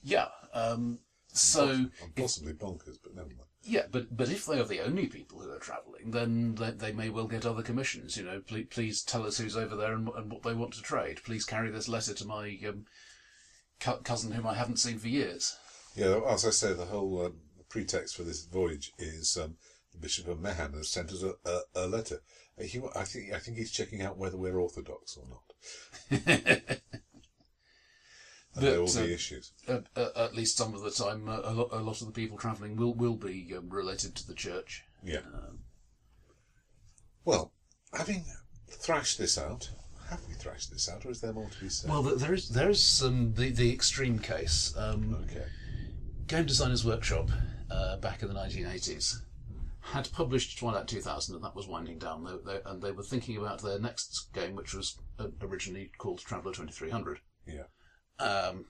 [0.04, 0.28] Yeah.
[0.52, 1.00] Um,
[1.32, 3.40] so possibly bonkers, but never mind.
[3.64, 6.92] Yeah, but but if they are the only people who are travelling, then they, they
[6.92, 8.16] may well get other commissions.
[8.16, 10.82] You know, please, please tell us who's over there and, and what they want to
[10.82, 11.22] trade.
[11.24, 12.84] Please carry this letter to my um,
[13.80, 15.56] cu- cousin whom I haven't seen for years.
[15.96, 17.40] Yeah, as I say, the whole um,
[17.70, 19.56] pretext for this voyage is um,
[19.92, 22.20] the Bishop of Mehan has sent us a, a, a letter.
[22.60, 26.80] He, I think I think he's checking out whether we're orthodox or not.
[28.54, 29.52] And there will uh, be issues.
[29.68, 32.12] Uh, uh, at least some of the time, uh, a, lot, a lot of the
[32.12, 34.84] people travelling will will be um, related to the church.
[35.02, 35.18] Yeah.
[35.34, 35.58] Um,
[37.24, 37.52] Well,
[37.92, 38.24] having
[38.68, 39.70] thrashed this out,
[40.10, 41.90] have we thrashed this out, or is there more to be said?
[41.90, 44.74] well, th- there is there is um, the the extreme case.
[44.76, 45.46] Um, okay.
[46.26, 47.30] Game Designers Workshop,
[47.70, 49.16] uh, back in the 1980s,
[49.80, 52.24] had published Twilight 2000, and that was winding down.
[52.24, 54.98] They, they, and they were thinking about their next game, which was
[55.42, 57.20] originally called Traveller 2300.
[57.46, 57.64] Yeah.
[58.18, 58.66] Um,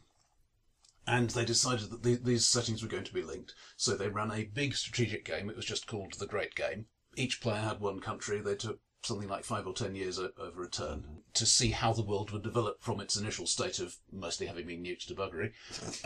[1.06, 3.54] and they decided that the, these settings were going to be linked.
[3.76, 5.50] So they ran a big strategic game.
[5.50, 6.86] It was just called The Great Game.
[7.16, 8.40] Each player had one country.
[8.40, 11.04] They took something like five or ten years over a turn
[11.34, 14.82] to see how the world would develop from its initial state of mostly having been
[14.82, 15.52] nuked to buggery.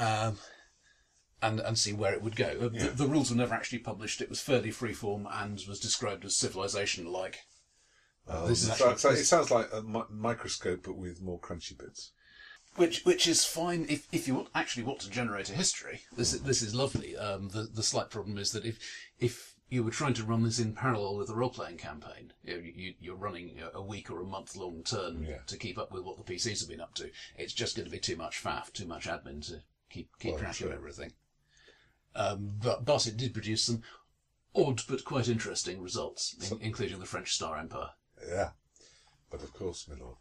[0.00, 0.38] Um,
[1.40, 2.58] and, and see where it would go.
[2.60, 2.86] Uh, Yeah.
[2.88, 4.20] The, the rules were never actually published.
[4.20, 7.38] It was fairly freeform and was described as civilization-like.
[8.48, 12.10] This is so- so it sounds like a mi- microscope, but with more crunchy bits.
[12.78, 16.02] Which which is fine if, if you want, actually want to generate a history.
[16.16, 17.16] This is, this is lovely.
[17.16, 18.78] Um, the the slight problem is that if
[19.18, 22.56] if you were trying to run this in parallel with a role playing campaign, you,
[22.74, 25.38] you, you're running a week or a month long turn Yeah.
[25.46, 27.10] to keep up with what the PCs have been up to.
[27.36, 29.60] It's just going to be too much faff, too much admin to
[29.90, 30.68] keep keep Well, track sure.
[30.68, 31.12] of everything.
[32.14, 33.82] Um, but but it did produce some
[34.54, 37.90] odd but quite interesting results, in, including the French Star Empire.
[38.26, 38.50] Yeah,
[39.30, 40.16] but of course, my lord,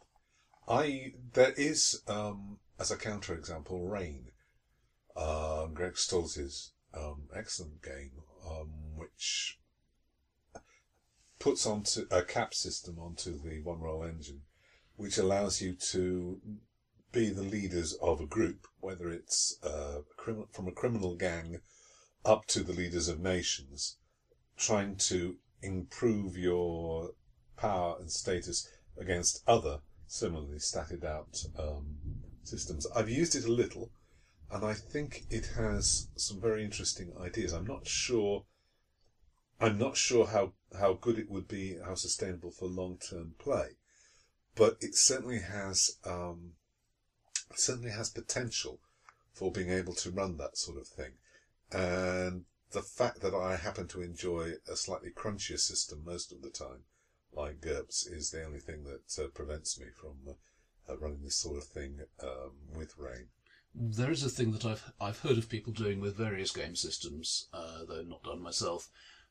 [0.68, 4.32] I there is um, as a counterexample, Reign,
[5.16, 9.58] um, Greg Stolze's um, excellent game, um, which
[11.38, 14.42] puts onto a cap system onto the one roll engine,
[14.96, 16.38] which allows you to
[17.12, 20.00] be the leaders of a group, whether it's uh,
[20.52, 21.62] from a criminal gang
[22.26, 23.96] up to the leaders of nations,
[24.58, 27.12] trying to improve your
[27.56, 31.96] power and status against other similarly statted out um,
[32.42, 32.86] systems.
[32.96, 33.92] I've used it a little,
[34.50, 37.52] and I think it has some very interesting ideas.
[37.52, 38.44] I'm not sure.
[39.60, 43.70] I'm not sure how, how good it would be, how sustainable for long term play,
[44.54, 46.52] but it certainly has um,
[47.50, 48.80] it certainly has potential
[49.32, 51.12] for being able to run that sort of thing.
[51.72, 56.50] And the fact that I happen to enjoy a slightly crunchier system most of the
[56.50, 56.84] time,
[57.32, 61.36] like GURPS, is the only thing that uh, prevents me from uh, uh, running this
[61.36, 63.28] sort of thing um, with Reign.
[63.74, 67.48] There is a thing that I've I've heard of people doing with various game systems,
[67.52, 68.88] uh, though not done myself,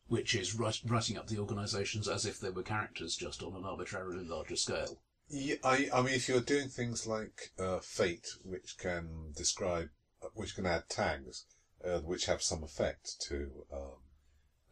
[0.08, 3.66] which is write, writing up the organisations as if they were characters, just on an
[3.66, 5.02] arbitrarily larger scale.
[5.30, 9.90] Yeah, I, I mean, if you're doing things like uh, Fate, which can describe,
[10.34, 11.46] which can add tags,
[11.84, 14.00] uh, which have some effect to um,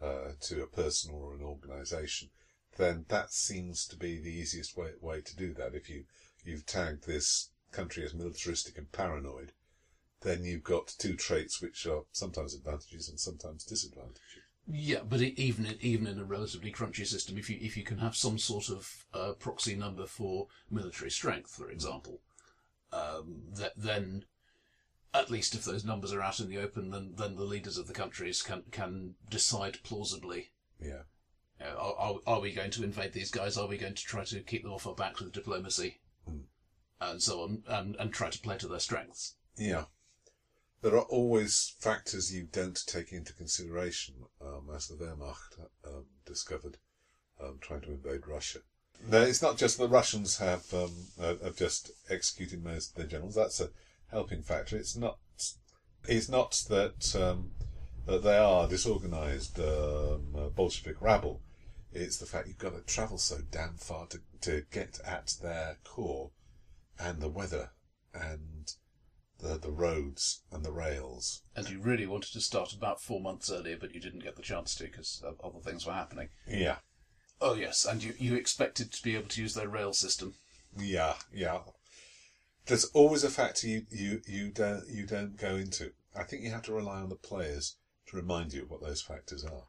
[0.01, 2.29] uh, to a person or an organisation,
[2.77, 5.75] then that seems to be the easiest way way to do that.
[5.75, 6.05] If you
[6.43, 9.51] you've tagged this country as militaristic and paranoid,
[10.21, 14.21] then you've got two traits which are sometimes advantages and sometimes disadvantages.
[14.67, 17.83] Yeah, but it, even in, even in a relatively crunchy system, if you if you
[17.83, 22.21] can have some sort of uh, proxy number for military strength, for example,
[22.91, 24.25] um, that then
[25.13, 27.87] at least if those numbers are out in the open, then then the leaders of
[27.87, 30.49] the countries can can decide plausibly
[30.81, 31.03] Yeah,
[31.59, 33.57] You know, are, are, are we going to invade these guys?
[33.57, 35.99] Are we going to try to keep them off our backs with diplomacy?
[36.27, 36.39] Hmm.
[36.99, 39.35] And so on, and, and try to play to their strengths.
[39.57, 39.85] Yeah.
[40.81, 46.77] There are always factors you don't take into consideration, um, as the Wehrmacht um, discovered
[47.41, 48.59] um, trying to invade Russia.
[49.09, 53.07] No, it's not just the Russians have um, uh, have just executed most of their
[53.07, 53.35] generals.
[53.35, 53.69] That's a
[54.11, 54.77] helping factor.
[54.77, 55.17] It's not.
[56.07, 57.51] It's not that um,
[58.05, 61.41] that they are disorganised um, uh, Bolshevik rabble.
[61.91, 65.77] It's the fact you've got to travel so damn far to to get at their
[65.83, 66.31] core,
[66.99, 67.71] and the weather,
[68.13, 68.73] and
[69.39, 71.43] the the roads and the rails.
[71.55, 74.41] And you really wanted to start about four months earlier, but you didn't get the
[74.41, 76.29] chance to because other things were happening.
[76.47, 76.77] Yeah,
[77.41, 80.35] Oh yes, and you, you expected to be able to use their rail system.
[80.77, 81.59] yeah, yeah.
[82.65, 85.91] There's always a factor you, you, you don't you don't go into.
[86.15, 87.75] I think you have to rely on the players
[88.07, 89.63] to remind you of what those factors are.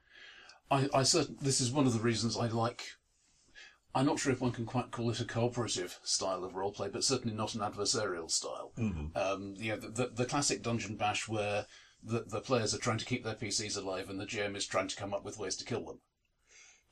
[0.70, 2.84] I, I certain this is one of the reasons I like.
[3.94, 7.02] I'm not sure if one can quite call it a cooperative style of roleplay, but
[7.02, 8.72] certainly not an adversarial style.
[9.16, 11.64] Um, you know, the, the, the classic dungeon bash where
[12.02, 14.88] the, the players are trying to keep their PCs alive and the GM is trying
[14.88, 16.00] to come up with ways to kill them.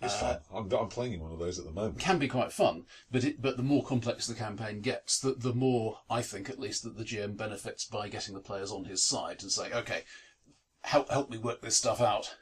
[0.00, 0.38] It's fun.
[0.52, 1.98] I'm, I'm playing in one of those at the moment.
[1.98, 5.54] Can be quite fun, but it, but the more complex the campaign gets, the, the
[5.54, 9.04] more, I think at least, that the GM benefits by getting the players on his
[9.04, 10.02] side and saying, okay,
[10.84, 12.36] help, help me work this stuff out.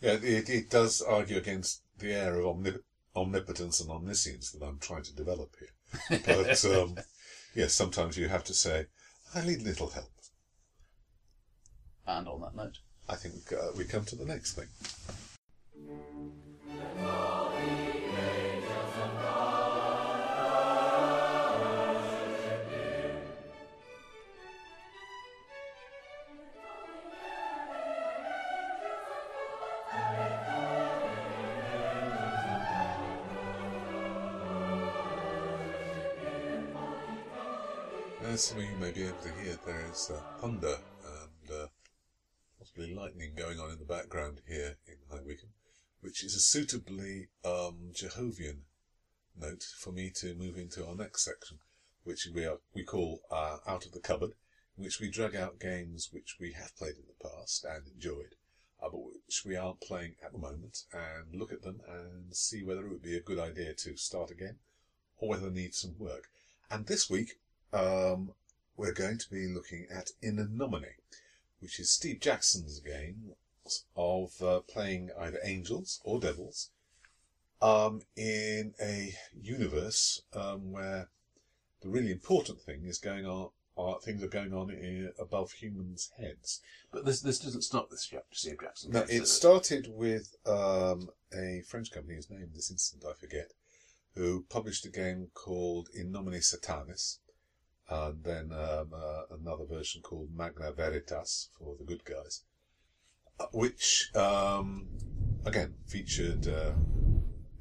[0.00, 2.82] Yeah, it, it does argue against the air of omnip-
[3.14, 6.20] omnipotence and omniscience that I'm trying to develop here.
[6.24, 6.96] But um,
[7.54, 8.86] yes, sometimes you have to say,
[9.34, 10.10] I need little help.
[12.06, 14.68] And on that note, I think uh, we come to the next thing.
[38.36, 41.66] Some of you may be able to hear, there is uh, thunder and uh,
[42.58, 45.54] possibly lightning going on in the background here in High Wycombe,
[46.02, 48.64] which is a suitably um, Jehovian
[49.40, 51.60] note for me to move into our next section,
[52.04, 54.32] which we are, we call uh, Out of the Cupboard,
[54.76, 58.34] in which we drag out games which we have played in the past and enjoyed,
[58.82, 62.62] uh, but which we aren't playing at the moment, and look at them and see
[62.62, 64.56] whether it would be a good idea to start again
[65.16, 66.28] or whether they need some work.
[66.70, 67.38] And this week,
[67.72, 68.32] um,
[68.76, 70.96] we're going to be looking at In Nomine,
[71.60, 73.32] which is Steve Jackson's game
[73.96, 76.70] of uh, playing either angels or devils
[77.62, 81.08] um, in a universe um, where
[81.82, 83.50] the really important thing is going on.
[83.78, 86.62] Are, things are going on in, above humans' heads.
[86.90, 88.96] but this this doesn't stop with Steve Jackson.
[88.96, 89.28] It it?
[89.28, 93.52] started with um, a French company, whose name this instant I forget,
[94.14, 97.18] who published a game called In Nomine Satanis,
[97.88, 102.42] and then um, uh, another version called Magna Veritas for the good guys,
[103.38, 104.88] uh, which um,
[105.44, 106.72] again featured uh,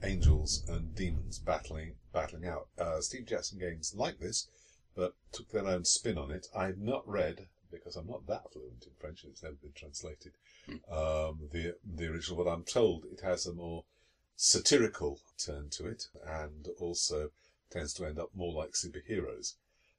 [0.03, 2.67] angels and demons battling battling out.
[2.77, 4.47] Uh, Steve Jackson games like this,
[4.95, 6.47] but took their own spin on it.
[6.55, 10.33] I've not read because I'm not that fluent in French and it's never been translated.
[10.91, 13.83] Um, the the original, but I'm told it has a more
[14.35, 17.31] satirical turn to it, and also
[17.69, 19.53] tends to end up more like superheroes,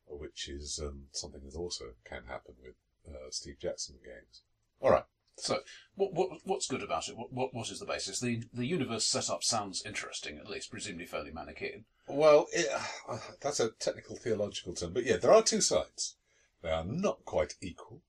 [0.09, 2.75] which is um, something that also can happen with
[3.09, 4.43] uh, Steve Jackson games.
[4.81, 5.05] All right.
[5.39, 5.61] So,
[5.95, 7.17] what, what what's good about it?
[7.17, 8.21] What, what what is the basis?
[8.21, 11.85] The the universe setup sounds interesting, at least presumably fairly Manichaean.
[12.09, 12.69] Well, it,
[13.09, 16.17] uh, that's a technical theological term, but yeah, there are two sides.
[16.63, 18.01] They are not quite equal.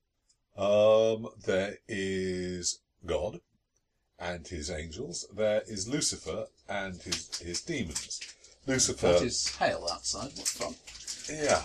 [0.57, 3.41] Um, there is God
[4.17, 5.27] and his angels.
[5.35, 8.21] There is Lucifer and his his demons.
[8.65, 9.13] Lucifer.
[9.13, 10.31] That is hail outside.
[10.35, 10.75] What fun!
[11.29, 11.63] Yeah.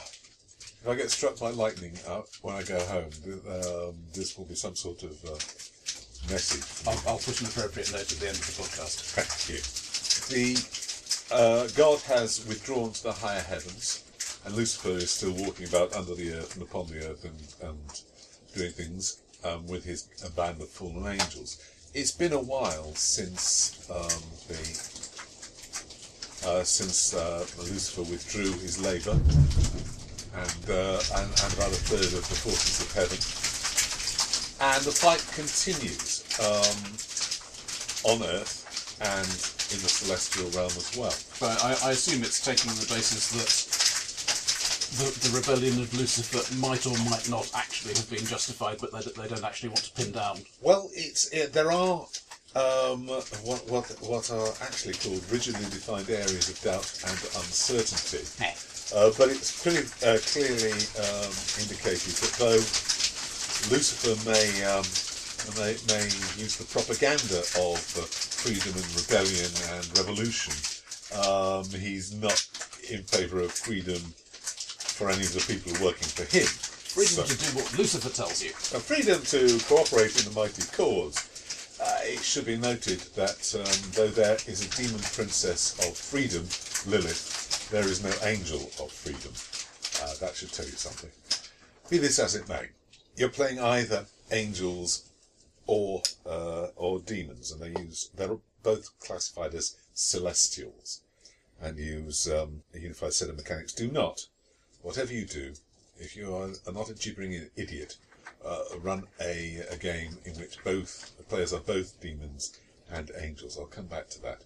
[0.82, 4.46] If I get struck by lightning uh, when I go home, th- um, this will
[4.46, 5.38] be some sort of uh,
[6.28, 6.66] message.
[6.88, 9.14] I'll, I'll put an appropriate note at the end of the podcast.
[9.14, 9.62] Thank you.
[10.34, 10.58] The
[11.32, 14.02] uh, God has withdrawn to the higher heavens,
[14.44, 18.02] and Lucifer is still walking about under the earth and upon the earth and, and
[18.52, 21.62] doing things um, with his band of fallen angels.
[21.94, 24.58] It's been a while since um, the
[26.44, 29.16] uh, since uh, Lucifer withdrew his labour,
[30.34, 33.18] and, uh, and and about a third of the forces of heaven,
[34.72, 36.78] and the fight continues um,
[38.04, 38.62] on Earth
[39.00, 39.26] and
[39.74, 41.14] in the celestial realm as well.
[41.40, 43.50] But I, I assume it's taking the basis that
[44.92, 49.00] the, the rebellion of Lucifer might or might not actually have been justified, but they,
[49.22, 50.38] they don't actually want to pin down.
[50.60, 52.06] Well, it's it, there are
[52.54, 58.22] um, what what what are actually called rigidly defined areas of doubt and uncertainty.
[58.94, 62.60] Uh, but it's pretty uh, clearly um, indicated that though
[63.72, 64.84] Lucifer may um,
[65.58, 66.04] may, may
[66.36, 70.52] use the propaganda of uh, freedom and rebellion and revolution,
[71.18, 72.46] um, he's not
[72.90, 74.00] in favour of freedom
[74.92, 76.44] for any of the people working for him.
[76.46, 78.50] Freedom So- to do what Lucifer tells you.
[78.50, 81.16] a freedom to cooperate in the mighty cause.
[81.80, 86.46] Uh, it should be noted that um, though there is a demon princess of freedom,
[86.86, 89.32] Lilith, there is no angel of freedom.
[90.02, 91.10] Uh, that should tell you something.
[91.90, 92.68] Be this as it may,
[93.16, 95.10] you're playing either angels
[95.66, 101.02] or uh, or demons, and they use they're both classified as celestials,
[101.60, 103.72] and use um, a unified set of mechanics.
[103.72, 104.26] Do not,
[104.82, 105.52] whatever you do,
[105.98, 107.96] if you are, not a gibbering idiot,
[108.44, 112.58] uh, run a, a game in which both the players are both demons
[112.90, 113.58] and angels.
[113.58, 114.42] I'll come back to that.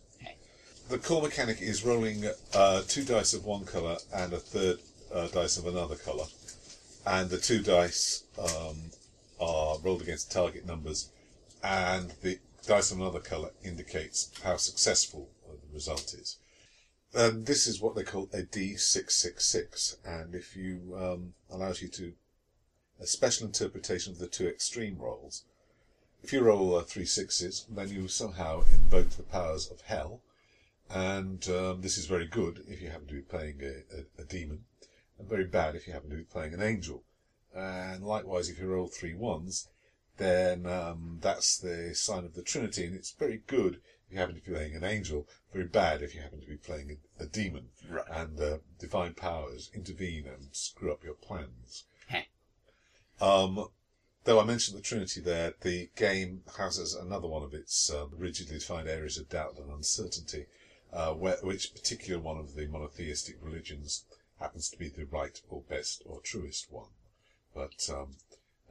[0.88, 2.24] The core mechanic is rolling
[2.54, 4.78] uh, two dice of one colour and a third
[5.12, 6.26] uh, dice of another colour,
[7.04, 8.92] and the two dice um,
[9.40, 11.10] are rolled against target numbers,
[11.64, 16.38] and the dice of another colour indicates how successful the result is.
[17.12, 22.12] And this is what they call a D666, and if you um, allows you to
[23.00, 25.42] a special interpretation of the two extreme rolls.
[26.22, 30.20] If you roll uh, three sixes, then you somehow invoke the powers of hell,
[30.90, 34.24] and um, this is very good if you happen to be playing a, a, a
[34.24, 34.64] demon,
[35.18, 37.04] and very bad if you happen to be playing an angel.
[37.54, 39.68] And likewise, if you roll three ones,
[40.18, 44.34] then um, that's the sign of the Trinity, and it's very good if you happen
[44.36, 47.26] to be playing an angel, very bad if you happen to be playing a, a
[47.26, 48.04] demon, Right.
[48.10, 51.84] and uh, divine powers intervene and screw up your plans.
[53.20, 53.68] Um,
[54.24, 58.58] though I mentioned the Trinity there, the game houses another one of its um, rigidly
[58.58, 60.46] defined areas of doubt and uncertainty,
[60.96, 64.04] uh, where, which particular one of the monotheistic religions
[64.40, 66.88] happens to be the right or best or truest one.
[67.54, 68.16] But um,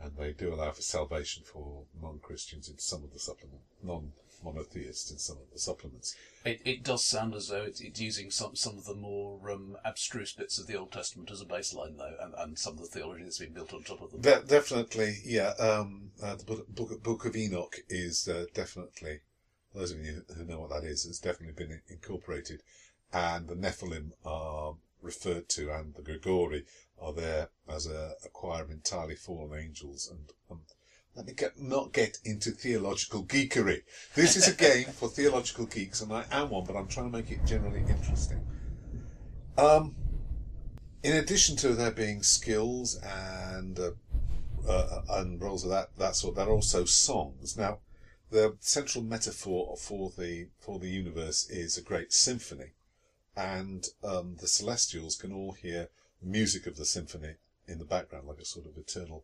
[0.02, 5.18] and they do allow for salvation for non-Christians in some of the supplement, non-monotheists in
[5.18, 6.16] some of the supplements.
[6.44, 9.78] It, it does sound as though it's, it's using some some of the more um,
[9.86, 12.88] abstruse bits of the Old Testament as a baseline, though, and, and some of the
[12.88, 14.22] theology that's been built on top of them.
[14.22, 15.54] De- definitely, yeah.
[15.60, 19.20] Um, uh, the book, book, book of Enoch is uh, definitely,
[19.76, 22.64] those of you who know what that is, it's definitely been incorporated.
[23.14, 26.66] And the Nephilim are referred to, and the Grigori
[27.00, 30.10] are there as a, a choir of entirely fallen angels.
[30.10, 30.62] And um,
[31.16, 33.84] let me get, not get into theological geekery.
[34.16, 37.18] This is a game for theological geeks, and I am one, but I'm trying to
[37.18, 38.46] make it generally interesting.
[39.58, 39.96] Um,
[41.04, 43.92] in addition to there being skills and uh,
[44.68, 47.56] uh, and roles of that that sort, there are also songs.
[47.56, 47.80] Now,
[48.36, 52.74] the central metaphor for the for the universe is a great symphony,
[53.36, 55.88] and um, the Celestials can all hear
[56.22, 59.24] the music of the symphony in the background, like a sort of eternal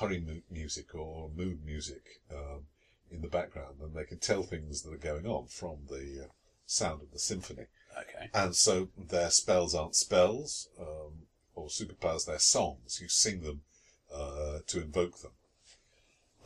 [0.00, 2.62] hurry music or mood music um,
[3.10, 6.28] in the background, and they can tell things that are going on from the uh,
[6.64, 7.66] sound of the symphony.
[7.92, 8.30] Okay.
[8.32, 13.00] And so their spells aren't spells, um, or superpowers, they're songs.
[13.02, 13.60] You sing them
[14.14, 15.32] uh, to invoke them.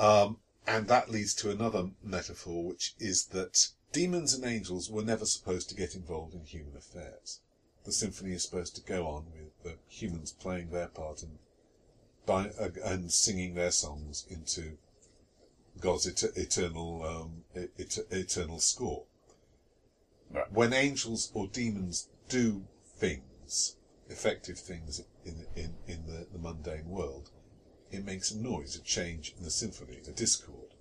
[0.00, 0.38] Um,
[0.76, 5.68] and that leads to another metaphor, which is that demons and angels were never supposed
[5.68, 7.40] to get involved in human affairs.
[7.84, 11.38] The symphony is supposed to go on with the humans playing their part and,
[12.24, 14.78] by, uh, and singing their songs into
[15.80, 19.04] God's et- eternal um, et- eternal score
[20.32, 20.52] Right.
[20.52, 22.64] when angels or demons do
[22.96, 23.74] things,
[24.08, 27.30] effective things in in, in the, the mundane world,
[27.90, 30.74] it makes a noise, a change in the symphony, a discord.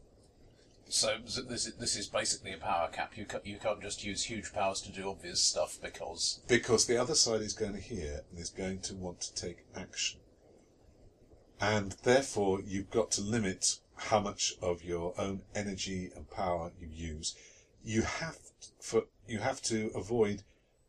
[0.88, 3.16] So this is, this is basically a power cap.
[3.16, 6.97] You ca- you can't just use huge powers to do obvious stuff because Because the
[6.97, 10.20] other side is going to hear and is going to want to take action.
[11.62, 16.88] And therefore you've got to limit how much of your own energy and power you
[16.88, 17.36] use.
[17.84, 18.38] You have
[18.82, 20.41] for you have to avoid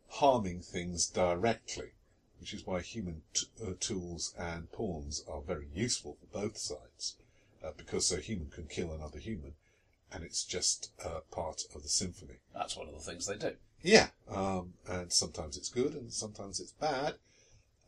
[0.08, 1.92] harming things directly,
[2.40, 7.16] which is why human t- uh, tools and pawns are very useful for both sides,
[7.62, 9.54] uh, because a human can kill another human,
[10.10, 12.38] and it's just uh, part of the symphony.
[12.54, 13.54] that's one of the things they do.
[13.82, 17.14] Yeah, um, and sometimes it's good, and sometimes it's bad,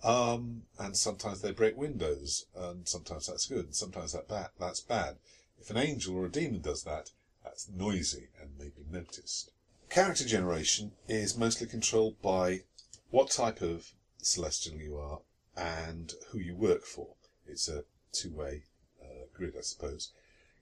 [0.04, 4.80] um, and sometimes they break windows, and sometimes that's good, and sometimes that bad, that's
[4.80, 5.16] bad.
[5.60, 7.10] If an angel or a demon does that,
[7.44, 9.50] that's noisy and may be noticed.
[9.88, 12.62] Character generation is mostly controlled by
[13.10, 13.92] what type of
[14.22, 15.20] celestial you are
[15.56, 17.08] and who you work for.
[17.46, 18.62] It's a two-way
[19.02, 20.12] uh, grid, I suppose.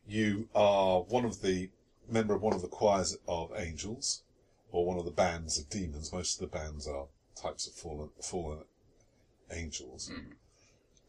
[0.06, 1.70] You are one of the
[2.08, 4.22] member of one of the choirs of angels,
[4.72, 6.12] or one of the bands of demons.
[6.12, 7.06] Most of the bands are
[7.36, 8.64] types of fallen fallen
[9.52, 10.10] angels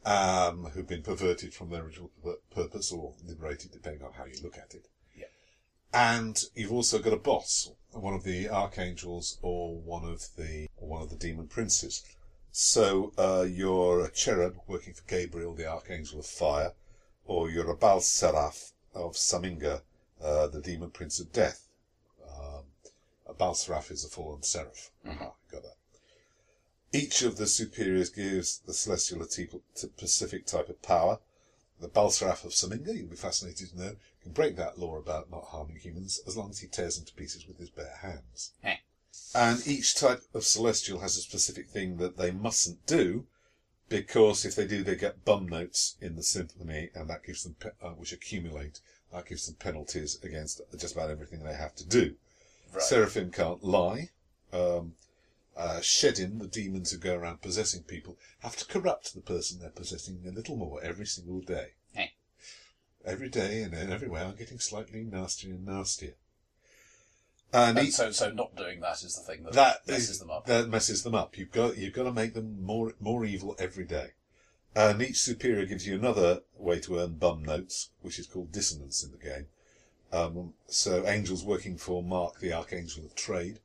[0.05, 2.11] um, who've been perverted from their original
[2.53, 4.87] purpose or liberated, depending on how you look at it.
[5.15, 5.25] Yeah.
[5.93, 10.87] And you've also got a boss, one of the archangels or one of the or
[10.87, 12.03] one of the demon princes.
[12.51, 16.73] So uh, you're a cherub working for Gabriel, the archangel of fire,
[17.25, 19.81] or you're a Balseraph of Saminga,
[20.21, 21.69] uh, the demon prince of death.
[22.21, 22.65] Um,
[23.25, 24.91] a Balseraph is a fallen seraph.
[25.07, 25.77] Aha, got that.
[26.91, 31.19] Each of the superiors gives the celestial a t- specific type of power.
[31.79, 35.45] The Balseraph of Saminga, you'll be fascinated to know, can break that law about not
[35.45, 38.51] harming humans as long as he tears them to pieces with his bare hands.
[38.61, 38.75] Heh.
[39.33, 43.25] And each type of celestial has a specific thing that they mustn't do,
[43.89, 47.55] because if they do, they get bum notes in the symphony, and that gives them,
[47.59, 48.79] pe- uh, which accumulate,
[49.11, 52.15] that gives them penalties against just about everything they have to do.
[52.73, 52.81] Right.
[52.81, 54.09] Seraphim can't lie.
[54.53, 54.95] Um,
[55.57, 60.23] uh, the demons who go around possessing people, have to corrupt the person they're possessing
[60.25, 61.71] a little more every single day.
[61.93, 62.13] Hey.
[63.05, 66.15] every day and everywhere are getting slightly nastier and nastier.
[67.53, 70.19] And, And each, so, so not doing that is the thing that, that messes is-
[70.19, 70.45] them up.
[70.45, 71.37] That messes them up.
[71.37, 74.11] You've got you've got to make them more more evil every day.
[74.73, 79.03] And each superior gives you another way to earn bum notes, which is called dissonance
[79.03, 79.47] in the game.
[80.13, 83.59] Um, so angels working for Mark, the Archangel of Trade,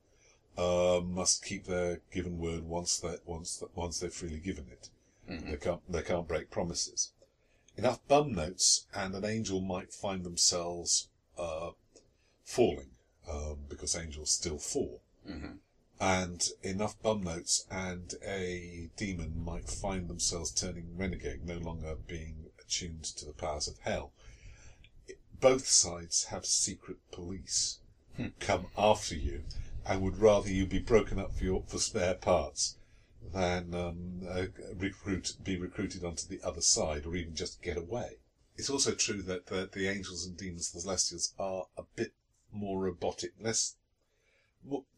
[0.59, 4.91] uh, must keep their given word once they once once they've freely given it.
[5.28, 7.12] They can't they can't break promises.
[7.76, 11.70] Enough bum notes, and an angel might find themselves uh,
[12.45, 12.91] falling
[13.30, 15.00] um, because angels still fall
[16.00, 22.50] and enough bum notes and a demon might find themselves turning renegade, no longer being
[22.60, 24.12] attuned to the powers of hell.
[25.40, 27.78] Both sides have secret police
[28.16, 29.44] who come after you
[29.86, 32.76] and would rather you be broken up for your, for spare parts
[33.32, 38.18] than um, uh, recruit be recruited onto the other side or even just get away.
[38.56, 41.66] It's also true that the, the angels and demons, the celestials, are
[42.57, 43.76] more robotic, less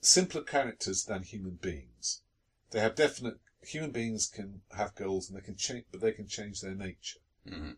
[0.01, 2.23] simpler characters than human beings.
[2.71, 3.41] They have definite.
[3.63, 7.21] Human beings can have goals and they can change, but they can change their nature.
[7.47, 7.77] Mhm.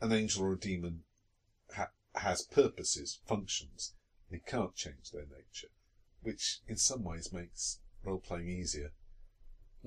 [0.00, 1.04] An angel or a demon
[1.74, 3.94] ha- has purposes, functions,
[4.30, 5.70] They can't change their nature,
[6.20, 8.92] which in some ways makes role playing easier.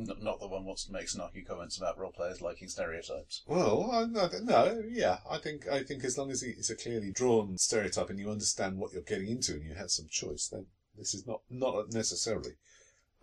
[0.10, 3.44] N- not the one wants to make snarky comments about role players liking stereotypes.
[3.48, 4.92] Well, I, I don't.
[4.92, 8.30] Yeah, I think I think as long as it's a clearly drawn stereotype and you
[8.30, 10.66] understand what you're getting into and you have some choice, then
[10.98, 12.52] this is not not necessarily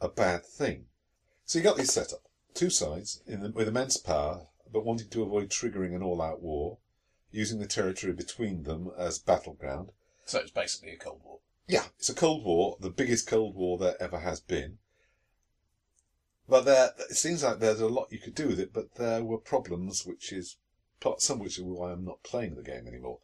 [0.01, 0.87] a bad thing.
[1.45, 2.23] So you got this setup:
[2.55, 6.79] two sides in the, with immense power, but wanting to avoid triggering an all-out war,
[7.31, 9.91] using the territory between them as battleground.
[10.25, 11.39] So it's basically a Cold War.
[11.67, 14.79] Yeah, it's a Cold War, the biggest Cold War there ever has been.
[16.49, 19.23] But there, it seems like there's a lot you could do with it, but there
[19.23, 20.57] were problems, which is
[20.99, 23.19] part, some of which is why I'm not playing the game anymore.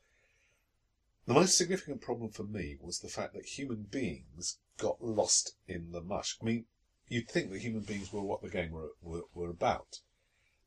[1.27, 5.93] The most significant problem for me was the fact that human beings got lost in
[5.93, 6.37] the mush.
[6.43, 6.67] I mean,
[7.09, 10.01] you'd think that human beings were what the game were were, were about,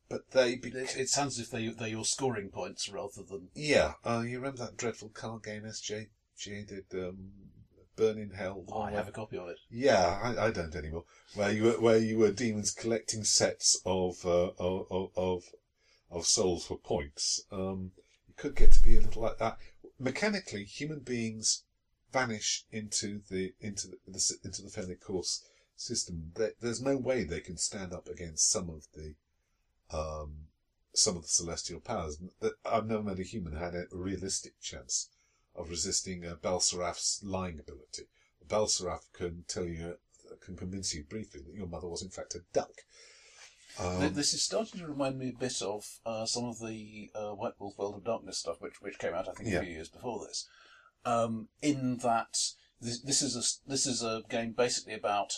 [0.08, 3.50] but they It, it sounds as if they, they're your scoring points rather than.
[3.54, 3.94] yeah.
[4.04, 6.08] Uh, you remember that dreadful card game SJ
[6.44, 7.30] did um,
[7.98, 8.64] Burn in Hell?
[8.68, 9.58] Oh, I where- have a copy of it.
[9.68, 11.04] Yeah, I, I don't anymore.
[11.34, 15.44] Where you were, where you were demons collecting sets of uh, of, of
[16.10, 17.42] of souls for points.
[17.50, 17.90] Um,
[18.28, 19.58] it could get to be a little like that.
[19.98, 21.64] Mechanically, human beings
[22.12, 25.44] vanish into the into the, the into the fairly coarse
[25.76, 26.32] system.
[26.36, 29.16] There, there's no way they can stand up against some of the
[29.90, 30.46] um,
[30.94, 32.18] some of the celestial powers.
[32.64, 35.08] I've never met a human who had a realistic chance
[35.58, 38.04] of resisting uh, Balseraph's lying ability.
[38.46, 39.96] Belseraph can tell you,
[40.40, 42.70] can convince you briefly that your mother was in fact a duck.
[43.78, 47.32] Um, this is starting to remind me a bit of uh, some of the uh,
[47.32, 49.58] White Wolf World of Darkness stuff, which which came out I think Yeah.
[49.58, 50.48] a few years before this.
[51.04, 52.36] Um, in that
[52.80, 55.32] this, this is a this is a game basically about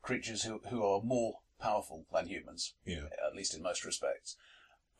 [0.00, 4.36] creatures who who are more powerful than humans, yeah, at least in most respects.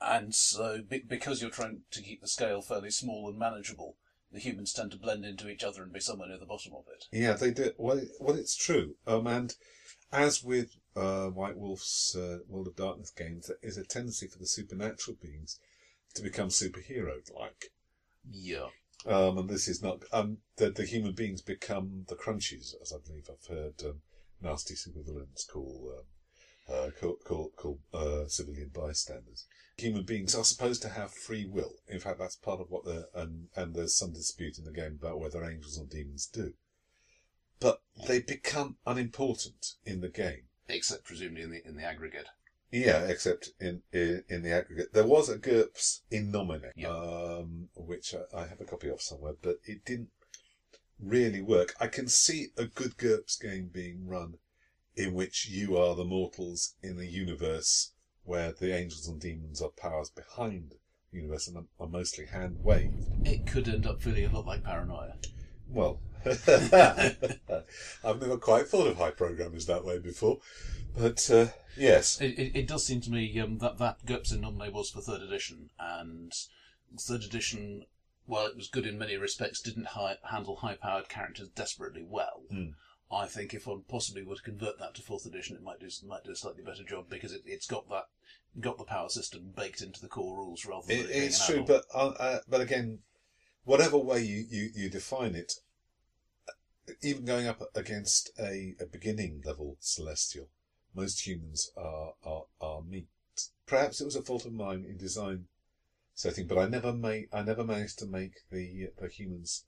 [0.00, 3.96] And so, be, because you're trying to keep the scale fairly small and manageable,
[4.34, 6.84] the humans tend to blend into each other and be somewhere near the bottom of
[6.92, 7.06] it.
[7.12, 7.70] yeah, they do.
[7.78, 8.96] Well, well, it's true.
[9.06, 9.54] Um, and
[10.12, 14.38] as with uh, White Wolf's uh, World of Darkness games, there is a tendency for
[14.38, 15.58] the supernatural beings
[16.14, 17.70] to become superhero-like.
[18.30, 18.68] Yeah.
[19.06, 22.96] Um, and this is not um, the, the human beings become the crunchies, as I
[23.06, 24.00] believe I've heard um,
[24.40, 29.46] nasty supervillains call um, uh, call call, call uh, civilian bystanders.
[29.76, 31.72] Human beings are supposed to have free will.
[31.88, 34.98] In fact, that's part of what the and and there's some dispute in the game
[35.00, 36.54] about whether angels or demons do.
[37.58, 40.44] But they become unimportant in the game.
[40.68, 42.26] Except presumably in the in the aggregate.
[42.70, 46.88] Yeah, except in in, in the aggregate, there was a GURPS in nomine, Yeah.
[46.88, 50.10] um, which I, I have a copy of somewhere, but it didn't
[51.00, 51.74] really work.
[51.80, 54.38] I can see a good GURPS game being run
[54.96, 57.92] in which you are the mortals in the universe
[58.24, 63.26] where the angels and demons are powers behind the universe and are, mostly hand waved.
[63.26, 65.16] It could end up feeling a lot like paranoia.
[65.68, 70.38] Well, I've never quite thought of high programmers that way before,
[70.96, 74.40] but uh, yes, It, it, it does seem to me um, that that GURPS in
[74.40, 76.32] Nomine was for third edition, and
[76.98, 77.84] third edition,
[78.26, 82.44] while it was good in many respects, didn't hi- handle high-powered characters desperately well.
[82.50, 82.68] Hmm.
[83.12, 85.88] I think if one possibly were to convert that to fourth edition, it might do
[86.06, 88.06] might do a slightly better job because it, it's got that
[88.60, 91.64] got the power system baked into the core rules rather than It, it it's true,
[91.64, 93.00] but uh, uh, but again,
[93.64, 95.54] whatever way you, you, you define it,
[97.02, 100.48] even going up against a, a beginning level celestial,
[100.94, 103.08] most humans are, are are meat.
[103.66, 105.46] Perhaps it was a fault of mine in design
[106.14, 109.64] setting, but I never made I never managed to make the the humans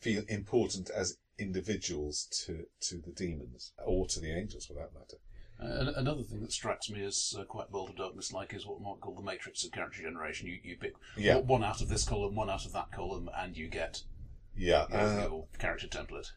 [0.00, 5.18] feel important as individuals to to the demons or to the angels, for that matter.
[5.62, 8.80] Uh, another thing that strikes me as uh, quite World of Darkness like is what
[8.80, 10.48] we might call the matrix of character generation.
[10.48, 11.36] You, you pick Yeah.
[11.38, 14.02] one out of this column, one out of that column, and you get
[14.56, 16.32] Yeah, uh, your character template.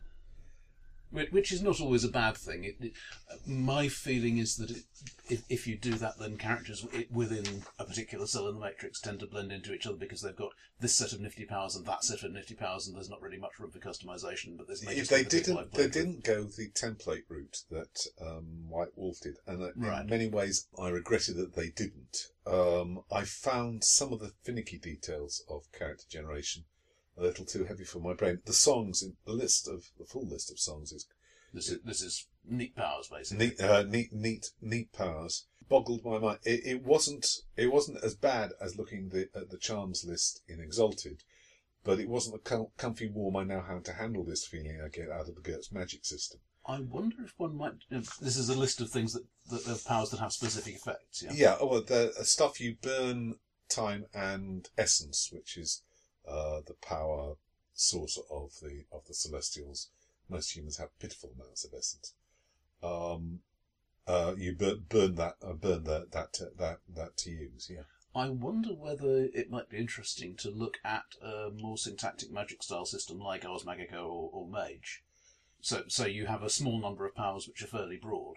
[1.11, 2.63] Whi- Which is not always a bad thing.
[2.63, 2.93] It, it,
[3.47, 4.83] my feeling is that it,
[5.29, 9.19] if, if you do that, then characters within a particular cell in the matrix tend
[9.21, 12.03] to blend into each other because they've got this set of nifty powers and that
[12.03, 14.57] set of nifty powers, and there's not really much room for customization.
[14.57, 15.93] But may if they the didn't, they with.
[15.93, 20.01] didn't go the template route that um, White Wolf did, and uh, Right.
[20.01, 22.27] in many ways, I regretted that they didn't.
[22.45, 26.65] Um, I found some of the finicky details of character generation
[27.17, 28.41] a little too heavy for my brain.
[28.45, 31.07] The songs, in the list of the full list of songs is
[31.53, 33.47] This is this is neat powers basically.
[33.47, 35.47] neat, uh, neat, neat, neat powers.
[35.67, 36.39] Boggled my mind.
[36.43, 40.59] It, it wasn't, it wasn't as bad as looking the, at the charms list in
[40.59, 41.23] Exalted,
[41.83, 43.35] but it wasn't the com- comfy warm.
[43.35, 46.39] I know how to handle this feeling I get out of the GURPS magic system.
[46.67, 47.73] I wonder if one might.
[47.89, 51.23] If this is a list of things that, that of powers that have specific effects.
[51.23, 51.31] Yeah.
[51.33, 53.35] Yeah, oh, well, the uh, stuff you burn,
[53.69, 55.81] time and essence, which is
[56.27, 57.35] uh, the power
[57.73, 59.89] source of the of the Celestials.
[60.29, 62.13] Most humans have pitiful amounts of essence.
[62.81, 63.41] Um,
[64.07, 67.69] uh, you burn, burn that, uh, burn that that that that to use.
[67.71, 67.83] Yeah.
[68.15, 72.85] I wonder whether it might be interesting to look at a more syntactic magic style
[72.85, 75.03] system like Ars Magica or, or Mage.
[75.59, 78.35] So, so you have a small number of powers which are fairly broad.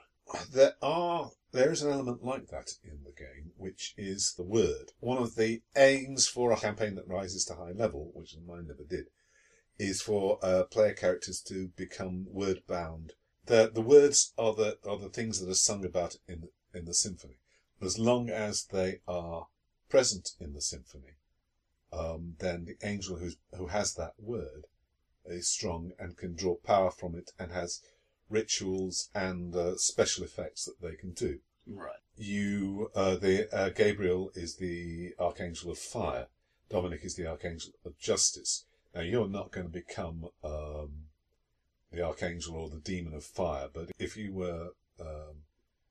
[0.51, 4.93] There are there is an element like that in the game, which is the word.
[5.01, 8.85] One of the aims for a campaign that rises to high level, which mine never
[8.85, 9.09] did,
[9.79, 13.15] is for uh, player characters to become word bound.
[13.47, 16.95] The the words are the are the things that are sung about in in the
[16.95, 17.39] symphony.
[17.81, 19.49] As long as they are
[19.89, 21.17] present in the symphony,
[21.91, 24.67] um, then the angel who's, who has that word
[25.25, 27.81] is strong and can draw power from it and has
[28.31, 31.39] rituals and uh, special effects that they can do.
[31.67, 31.97] Right.
[32.17, 36.27] You, uh, the uh, Gabriel is the archangel of fire.
[36.71, 38.65] Dominic is the archangel of justice.
[38.95, 40.91] Now you're not going to become um,
[41.93, 44.71] the archangel or the demon of fire, but if you were
[45.01, 45.45] um,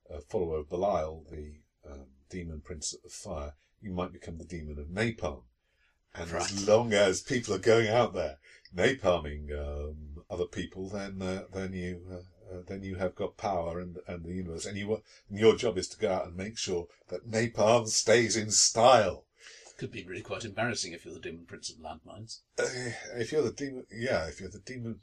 [0.09, 1.53] a follower of Belial, the
[1.89, 5.43] um, demon prince of fire, you might become the demon of napalm.
[6.13, 6.41] And Right.
[6.51, 8.37] as long as people are going out there
[8.75, 13.79] napalming um, other people, then uh, then you uh, uh, then you have got power
[13.79, 16.57] and and the universe, and you and your job is to go out and make
[16.57, 19.25] sure that napalm stays in style.
[19.77, 22.39] Could be really quite embarrassing if you're the demon prince of landmines.
[22.57, 22.65] Uh,
[23.15, 25.01] if you're the demon, yeah, if you're the demon,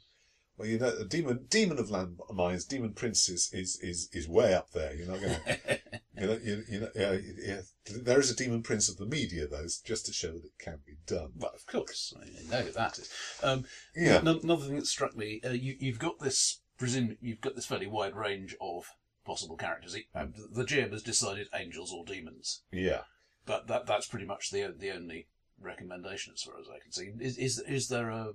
[0.56, 4.54] well, you know, the demon, demon of landmines, demon prince is, is, is, is way
[4.54, 4.94] up there.
[4.94, 5.80] You're not going to,
[6.18, 7.60] you know, you, you know, yeah, yeah.
[8.02, 10.78] There is a demon prince of the media, though, just to show that it can
[10.86, 11.32] be done.
[11.36, 12.98] Well, of course, I know that.
[13.42, 13.64] Um,
[13.96, 14.16] Yeah.
[14.18, 17.66] N- another thing that struck me, uh, you, you've got this, presume you've got this
[17.66, 18.84] fairly wide range of
[19.26, 19.96] possible characters.
[20.14, 23.02] Um, the GM has decided angels or demons, Yeah.
[23.46, 25.28] but that that's pretty much the the only
[25.60, 27.10] recommendation as far as I can see.
[27.20, 28.32] Is is is there a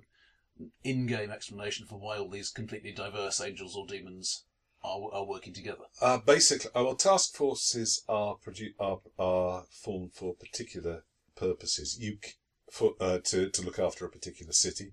[0.84, 4.44] in-game explanation for why all these completely diverse angels or demons
[4.82, 5.84] are are working together?
[6.00, 11.04] Uh, basically, well, task forces are, produ- are are formed for particular
[11.36, 11.98] purposes.
[11.98, 12.32] You c-
[12.70, 14.92] for uh, to to look after a particular city,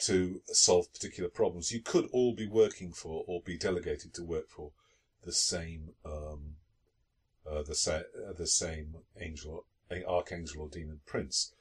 [0.00, 1.72] to solve particular problems.
[1.72, 4.72] You could all be working for or be delegated to work for
[5.22, 6.56] the same um,
[7.50, 8.02] uh, the sa-
[8.36, 9.66] the same angel,
[10.06, 11.54] archangel or demon prince.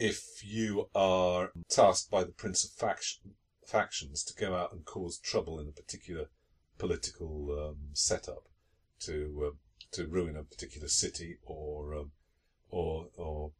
[0.00, 3.34] If you are tasked by the prince of faction,
[3.66, 6.30] factions to go out and cause trouble in a particular
[6.78, 8.48] political um, setup
[9.00, 9.58] to um,
[9.92, 12.12] to ruin a particular city or um,
[12.70, 13.52] or or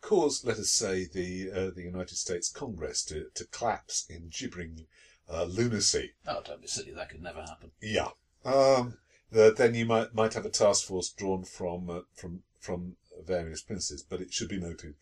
[0.00, 4.86] cause, let us say, the uh, the United States Congress to, to collapse in gibbering
[5.28, 6.12] uh, lunacy.
[6.28, 6.92] Oh, don't be silly.
[6.92, 7.72] That could never happen.
[7.82, 8.10] Yeah.
[8.44, 8.98] Um,
[9.32, 12.94] the, then you might might have a task force drawn from uh, from from
[13.26, 14.94] various princes, but it should be noted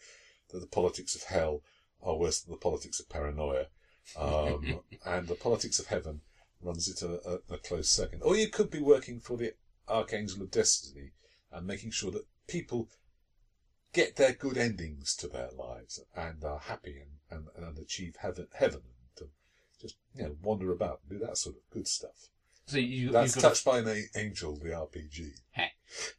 [0.50, 1.62] that the politics of hell
[2.02, 3.66] are worse than the politics of paranoia,
[4.16, 6.20] um, and the politics of heaven
[6.60, 8.22] runs it a, a, a close second.
[8.22, 9.54] Or you could be working for the
[9.88, 11.12] Archangel of Destiny
[11.52, 12.88] and making sure that people
[13.92, 18.48] get their good endings to their lives and are happy and, and, and achieve heaven,
[18.54, 18.98] heaven and
[19.80, 22.28] just you know wander about and do that sort of good stuff.
[22.66, 25.30] So you, That's touched by an angel, the RPG.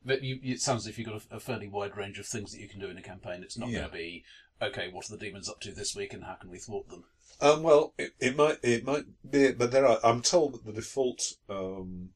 [0.03, 2.51] But you, it sounds as if you've got a, a fairly wide range of things
[2.51, 3.43] that you can do in a campaign.
[3.43, 3.80] It's not Yeah.
[3.80, 4.24] going to be
[4.61, 4.89] okay.
[4.91, 7.03] What are the demons up to this week, and how can we thwart them?
[7.41, 9.99] Um, well, it, it might it might be, but there are.
[10.03, 12.09] I'm told that the default um,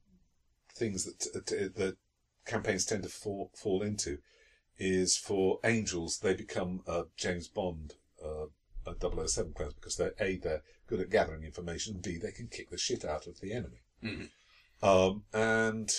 [0.75, 1.97] things that t- t- that
[2.45, 4.17] campaigns tend to fall fall into
[4.77, 7.93] is for angels, they become uh, James Bond
[8.25, 8.45] uh,
[8.87, 12.69] uh, 007 clones because they're A, they're good at gathering information, B, they can kick
[12.71, 13.77] the shit out of the enemy.
[14.03, 14.29] Mhm.
[14.81, 15.89] Um, and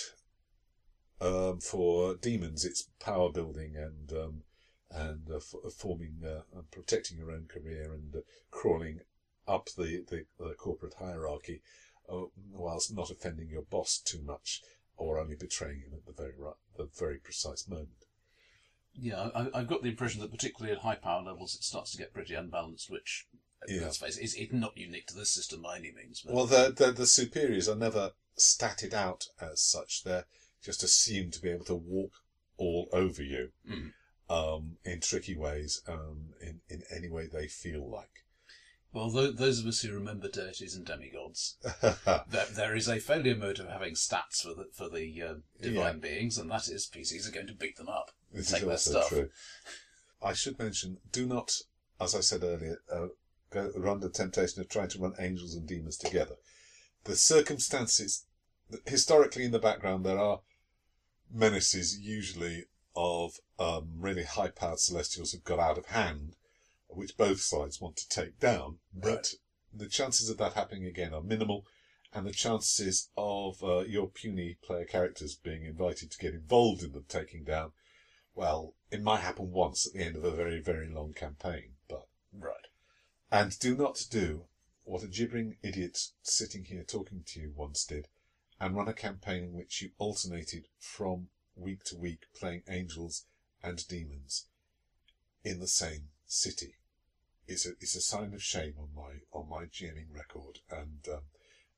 [1.21, 4.41] um, for demons, it's power building and um,
[4.91, 8.19] and uh, f- forming uh, and protecting your own career and uh,
[8.51, 8.99] crawling
[9.47, 11.61] up the, the, the corporate hierarchy,
[12.11, 14.61] uh, whilst not offending your boss too much
[14.97, 18.05] or only betraying him at the very right, the very precise moment.
[18.93, 21.97] Yeah, I, I've got the impression that particularly at high power levels, it starts to
[21.97, 23.27] get pretty unbalanced, which,
[23.67, 23.81] Yeah.
[23.81, 26.21] let's face it, is it's not unique to this system by any means.
[26.21, 30.03] But Well, the, the the superiors are never statted out as such.
[30.03, 30.25] They're
[30.65, 32.11] just assumed to be able to walk
[32.57, 33.91] all over you Mm.
[34.29, 38.23] um, in tricky ways, um, in in any way they feel like.
[38.93, 41.57] well, tho- those of us who remember deities and demigods,
[42.29, 45.99] there, there is a failure mode of having stats for the for the uh, divine
[45.99, 48.11] beings, and that is PCs are going to beat them up.
[48.33, 49.09] This Take is their also stuff.
[49.09, 49.29] true.
[50.21, 51.51] I should mention, do not,
[52.01, 53.07] as I said earlier, uh,
[53.51, 56.35] go run the temptation of trying to run angels and demons together.
[57.03, 58.25] The circumstances,
[58.87, 60.39] historically in the background, there are
[61.35, 62.65] menaces usually
[62.95, 66.35] of um, really high-powered celestials who've got out of hand,
[66.87, 68.79] which both sides want to take down.
[68.93, 69.33] But
[69.73, 71.65] the chances of that happening again are minimal,
[72.13, 76.93] and the chances of uh, your puny player characters being invited to get involved in
[76.93, 77.73] them taking down
[78.35, 82.07] well, it might happen once at the end of a very, very long campaign, but.
[82.37, 82.67] Right.
[83.31, 84.45] And do not do
[84.83, 88.07] what a gibbering idiot sitting here talking to you once did,
[88.59, 93.25] and run a campaign in which you alternated from week to week playing angels
[93.63, 94.45] and demons
[95.43, 96.75] in the same city.
[97.47, 101.21] It's a, it's a sign of shame on my, on my GMing record, and um,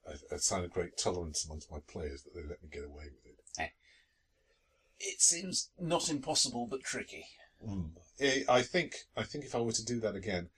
[0.05, 3.05] a, a sign of great tolerance amongst my players that they let me get away
[3.05, 3.39] with it.
[4.99, 7.25] It seems not impossible, but tricky.
[7.65, 7.91] Mm.
[8.49, 10.49] I think I think if I were to do that again,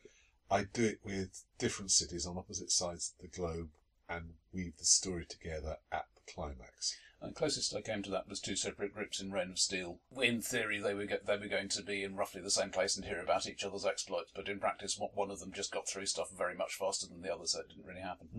[0.51, 3.70] I'd do it with different cities on opposite sides of the globe
[4.10, 6.97] and weave the story together at the climax.
[7.22, 9.99] And closest I came to that was two separate groups in Reign of Steel.
[10.22, 12.95] In theory, they were go- they were going to be in roughly the same place
[12.95, 15.88] and hear about each other's exploits, but in practice, one- one of them just got
[15.88, 18.30] through stuff very much faster than the other, so it didn't really happen.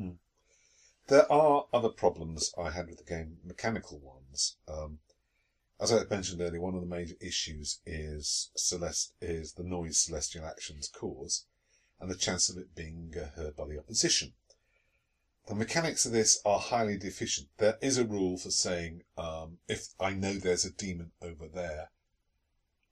[1.08, 4.56] There are other problems I had with the game, mechanical ones.
[4.66, 5.00] Um,
[5.78, 10.46] as I mentioned earlier, one of the major issues is Celeste is the noise celestial
[10.46, 11.46] actions cause,
[11.98, 14.32] and the chance of it being uh, heard by the opposition.
[15.50, 17.48] The mechanics of this are highly deficient.
[17.56, 21.90] There is a rule for saying um, if I know there's a demon over there,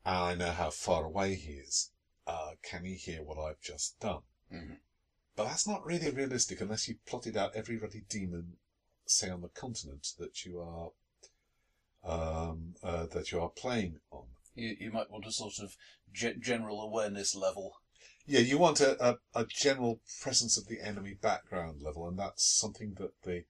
[0.05, 1.93] and I know how far away he is,
[2.27, 4.23] uh, can he hear what I've just done?
[4.53, 4.81] Mhm.
[5.37, 8.57] But that's not really realistic unless you've plotted out every ruddy demon,
[9.07, 10.91] say on the continent that you are
[12.03, 14.27] um, uh, that you are playing on.
[14.57, 15.77] You, you might want a sort of
[16.13, 17.81] ge- general awareness level.
[18.31, 22.45] Yeah, you want a, a, a general presence of the enemy background level, and that's
[22.45, 23.45] something that the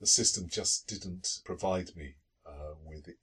[0.00, 2.14] the system just didn't provide me
[2.46, 3.08] uh, with.
[3.08, 3.18] It.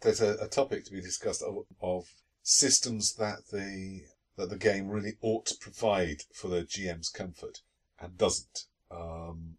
[0.00, 2.06] There's a, a topic to be discussed of, of
[2.42, 7.60] systems that the that the game really ought to provide for the GM's comfort
[8.00, 8.64] and doesn't.
[8.90, 9.54] Um,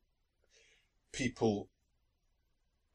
[1.13, 1.69] people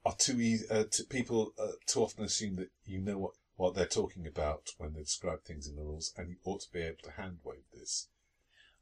[0.05, 0.59] are too.
[0.71, 4.95] Uh, people uh, too often assume that you know what what they're talking about when
[4.95, 7.65] they describe things in the rules, and you ought to be able to hand wave
[7.75, 8.09] this.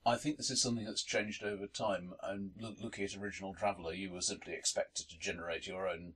[0.04, 2.12] I think this is something that's changed over time.
[2.22, 6.12] And loo- looking at original Traveller, you were simply expected to generate your own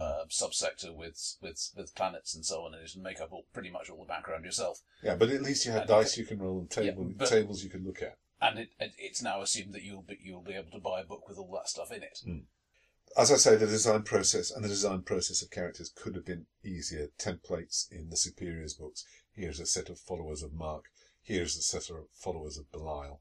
[0.00, 3.44] uh, subsector with, with with planets and so on in it, and make up all,
[3.52, 4.78] pretty much all the background yourself.
[5.02, 7.28] Yeah, but at least you had And- dice you can roll and table, Yeah, but-
[7.28, 8.16] tables you can look at.
[8.40, 11.04] And it, it, it's now assumed that you'll be you'll be able to buy a
[11.04, 12.20] book with all that stuff in it.
[13.16, 16.46] As I say, the design process and the design process of characters could have been
[16.64, 17.08] easier.
[17.18, 19.04] Templates in the Superiors books.
[19.34, 20.84] Here's a set of followers of Mark.
[21.22, 23.20] Here's a set of followers of Belial.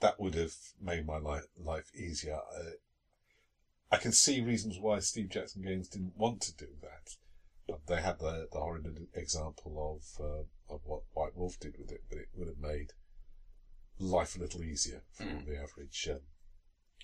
[0.00, 2.36] That would have made my life, life easier.
[2.56, 2.72] Uh,
[3.90, 7.16] I can see reasons why Steve Jackson Games didn't want to do that.
[7.66, 11.90] But they had the, the horrid example of uh, of what White Wolf did with
[11.92, 12.92] it, but it would have made
[13.98, 15.46] life a little easier for Mm.
[15.46, 16.20] the average um,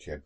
[0.01, 0.23] GM.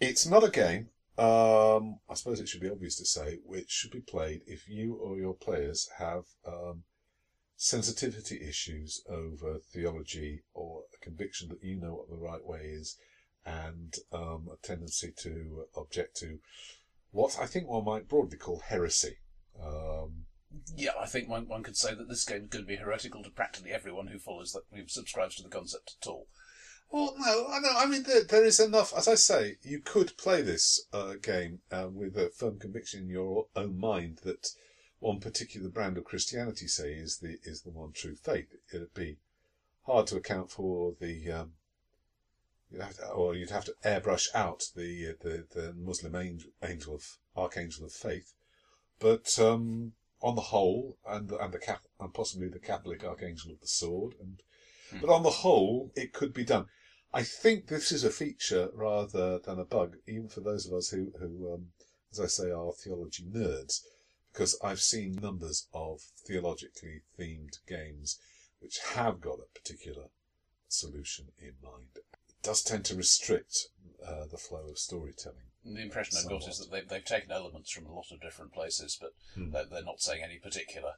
[0.00, 0.88] It's not a game.
[1.18, 4.94] Um, I suppose it should be obvious to say, which should be played if you
[4.94, 6.84] or your players have um,
[7.56, 12.96] sensitivity issues over theology or a conviction that you know what the right way is,
[13.44, 16.38] and um, a tendency to object to
[17.10, 19.16] what I think one might broadly call heresy.
[19.60, 20.26] Um,
[20.76, 23.72] Yeah, I think one, one could say that this game to be heretical to practically
[23.72, 26.28] everyone who follows that, who subscribes to the concept at all.
[26.90, 27.72] Well, no, I know.
[27.76, 28.94] I mean, there, there is enough.
[28.96, 33.08] As I say, you could play this uh, game uh, with a firm conviction in
[33.10, 34.52] your own mind that
[34.98, 38.48] one particular brand of Christianity, say, is the is the one true faith.
[38.72, 39.18] It'd be
[39.84, 41.52] hard to account for the, um,
[42.70, 46.94] you'd have to, or you'd have to airbrush out the the, the Muslim angel, angel
[46.94, 48.32] of archangel of faith,
[48.98, 53.68] but um, on the whole, and and the and possibly the Catholic archangel of the
[53.68, 54.42] sword, and
[54.90, 55.00] Hmm.
[55.00, 56.66] but on the whole, it could be done.
[57.12, 60.90] I think this is a feature rather than a bug, even for those of us
[60.90, 61.66] who, who um,
[62.12, 63.80] as I say, are theology nerds,
[64.32, 68.18] because I've seen numbers of theologically themed games
[68.60, 70.06] which have got a particular
[70.68, 71.88] solution in mind.
[71.96, 73.68] It does tend to restrict
[74.06, 75.48] uh, the flow of storytelling.
[75.64, 78.52] The impression I've got is that they've, they've taken elements from a lot of different
[78.52, 79.50] places, but Hmm.
[79.50, 80.92] they're, they're not saying any particular.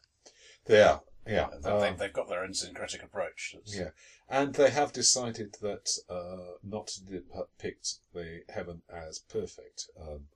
[0.68, 1.48] Yeah, yeah.
[1.62, 3.52] They- um, they've, they've got their own syncretic approach.
[3.54, 3.90] That's- Yeah,
[4.28, 9.88] and they have decided that uh, not to depict the heaven as perfect.
[10.00, 10.28] Um,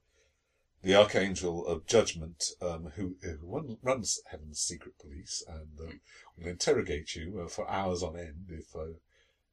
[0.83, 6.01] the archangel of judgment, um, who, who runs heaven's secret police and um,
[6.37, 8.93] will interrogate you uh, for hours on end if uh,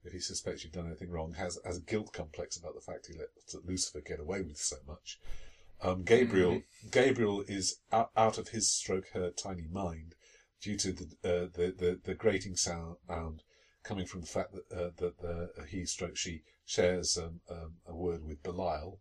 [0.04, 3.08] if he suspects you've done anything wrong, has has a guilt complex about the fact
[3.08, 3.30] he let
[3.66, 5.20] Lucifer get away with so much.
[5.82, 10.16] Um, Gabriel Gabriel is out, out of his stroke her tiny mind
[10.62, 12.98] due to the uh, the, the the grating sound
[13.84, 17.96] coming from the fact that uh, that the he stroke she shares um, um, a
[17.96, 19.00] word with Belial.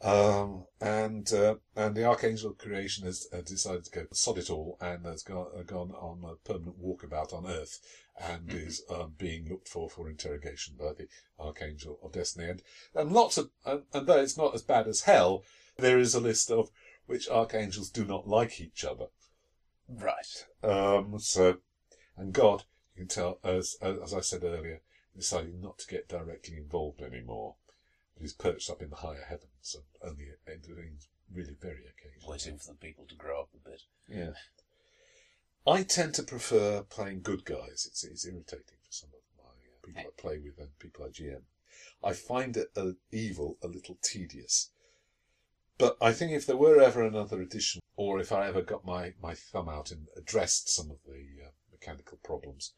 [0.00, 4.48] Um, and uh, and the archangel of creation has uh, decided to go sod it
[4.48, 7.80] all and has gone, uh, gone on a permanent walkabout on Earth
[8.16, 11.08] and is um, being looked for for interrogation by the
[11.40, 12.62] archangel of destiny and
[12.94, 15.42] and lots of and, and though it's not as bad as hell,
[15.78, 16.70] there is a list of
[17.06, 19.06] which archangels do not like each other.
[19.88, 20.46] Right.
[20.62, 21.58] Um, so,
[22.16, 22.64] and God,
[22.94, 24.80] you can tell, as as I said earlier,
[25.14, 27.56] decided not to get directly involved anymore.
[28.14, 32.32] But he's perched up in the higher heavens and only intervenes really very occasionally.
[32.32, 33.82] Waiting for the people to grow up a bit.
[34.08, 34.32] Yeah.
[35.66, 37.86] I tend to prefer playing good guys.
[37.86, 41.08] It's, it's irritating for some of my uh, people I play with and people I
[41.08, 41.42] GM.
[42.02, 44.70] I find it uh, evil a little tedious.
[45.78, 49.12] But I think if there were ever another edition, or if I ever got my,
[49.20, 52.72] my thumb out and addressed some of the uh, mechanical problems,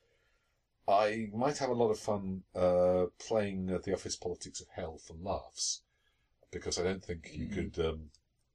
[0.88, 4.98] I might have a lot of fun uh, playing uh, the Office Politics of Hell
[4.98, 5.82] for laughs,
[6.50, 7.54] because I don't think you Mm.
[7.54, 7.84] could.
[7.84, 8.10] Um,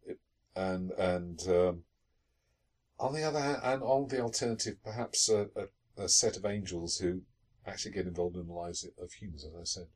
[0.05, 0.19] it,
[0.55, 1.83] and and um,
[2.99, 6.97] on the other hand, and on the alternative, perhaps a, a, a set of angels
[6.97, 7.21] who
[7.65, 9.87] actually get involved in the lives of humans, as I said.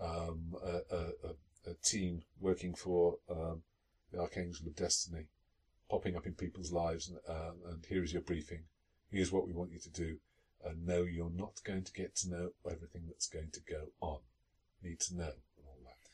[0.00, 1.34] Um, a,
[1.66, 3.62] a team working for um,
[4.12, 5.26] the Archangel of Destiny,
[5.90, 8.64] popping up in people's lives, and, uh, and here is your briefing.
[9.10, 10.18] Here's what we want you to do.
[10.64, 14.20] And no, you're not going to get to know everything that's going to go on.
[14.82, 16.08] Need to know and all that.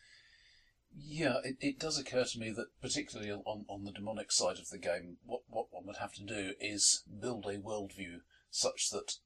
[0.96, 4.70] Yeah, it, it does occur to me that particularly on, on the demonic side of
[4.70, 8.20] the game, what, what one would have to do is build a worldview
[8.50, 9.16] such that,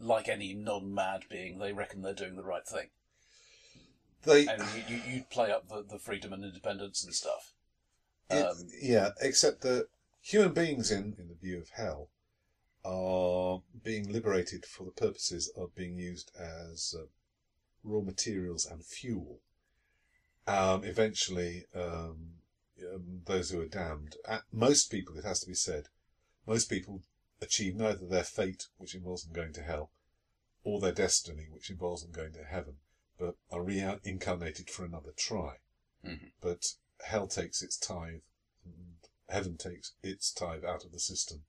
[0.00, 2.88] like any non-mad being, they reckon they're doing the right thing.
[4.24, 7.52] They, And you, you, you'd play up the, the freedom and independence and stuff.
[8.30, 9.88] It- Um, yeah, except that
[10.20, 12.10] human beings in, in the view of hell
[12.84, 17.06] are being liberated for the purposes of being used as uh,
[17.82, 19.40] raw materials and fuel.
[20.46, 22.40] Um, eventually, um,
[22.82, 25.88] um, those who are damned, uh, most people, it has to be said,
[26.46, 27.02] most people
[27.40, 29.90] achieve neither their fate, which involves them going to hell,
[30.62, 32.76] or their destiny, which involves them going to heaven,
[33.18, 35.60] but are reincarnated for another try.
[36.04, 36.32] Mhm.
[36.40, 38.22] But hell takes its tithe,
[38.64, 38.96] and
[39.28, 41.42] heaven takes its tithe out of the system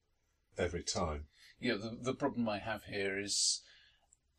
[0.58, 1.26] every time.
[1.60, 3.62] Yeah, the the problem I have here is,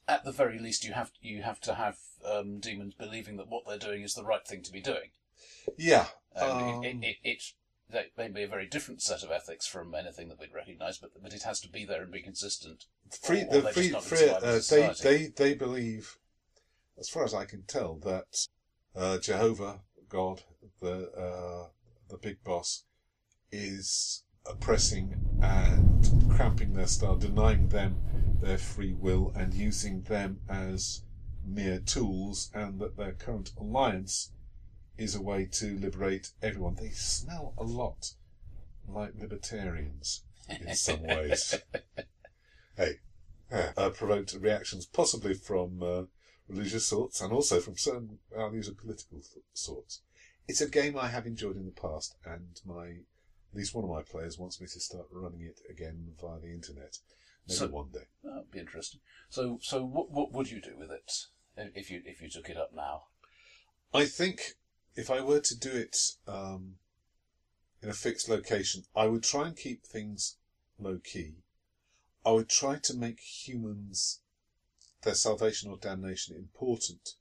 [0.07, 3.65] at the very least, you have you have to have um, demons believing that what
[3.67, 5.11] they're doing is the right thing to be doing,
[5.77, 7.43] Yeah, um, it, it, it,
[7.93, 11.11] it may be a very different set of ethics from anything that we'd recognise, but
[11.23, 12.85] but it has to be there and be consistent.
[13.11, 16.19] free, or the they're free, free, uh, they, they, they believe,
[16.99, 18.47] as far as I can tell, that
[18.95, 20.43] uh, Jehovah, God,
[20.81, 21.69] the uh,
[22.09, 22.85] the big boss,
[23.51, 27.97] is oppressing and cramping their style, denying them
[28.41, 31.03] their free will, and using them as
[31.45, 34.33] mere tools, and that their current alliance
[34.99, 36.75] is a way to liberate everyone.
[36.75, 38.13] They smell a lot
[38.89, 41.55] like libertarians in some ways.
[42.77, 43.01] hey,
[43.53, 46.03] uh, uh, provoked reactions possibly from uh,
[46.49, 50.03] religious sorts and also from certain values of political th- sorts.
[50.49, 53.91] It's a game I have enjoyed in the past, and my at least one of
[53.91, 56.99] my players wants me to start running it again via the internet.
[57.49, 58.07] Maybe So- one day.
[58.23, 59.01] That'd be interesting.
[59.29, 61.11] So so what what would you do with it
[61.57, 63.09] if you if you took it up now?
[63.95, 64.57] I think
[64.95, 66.79] if I were to do it um,
[67.83, 70.37] in a fixed location, I would try and keep things
[70.79, 71.37] low key.
[72.25, 74.21] I would try to make humans,
[75.07, 77.15] their salvation or damnation, important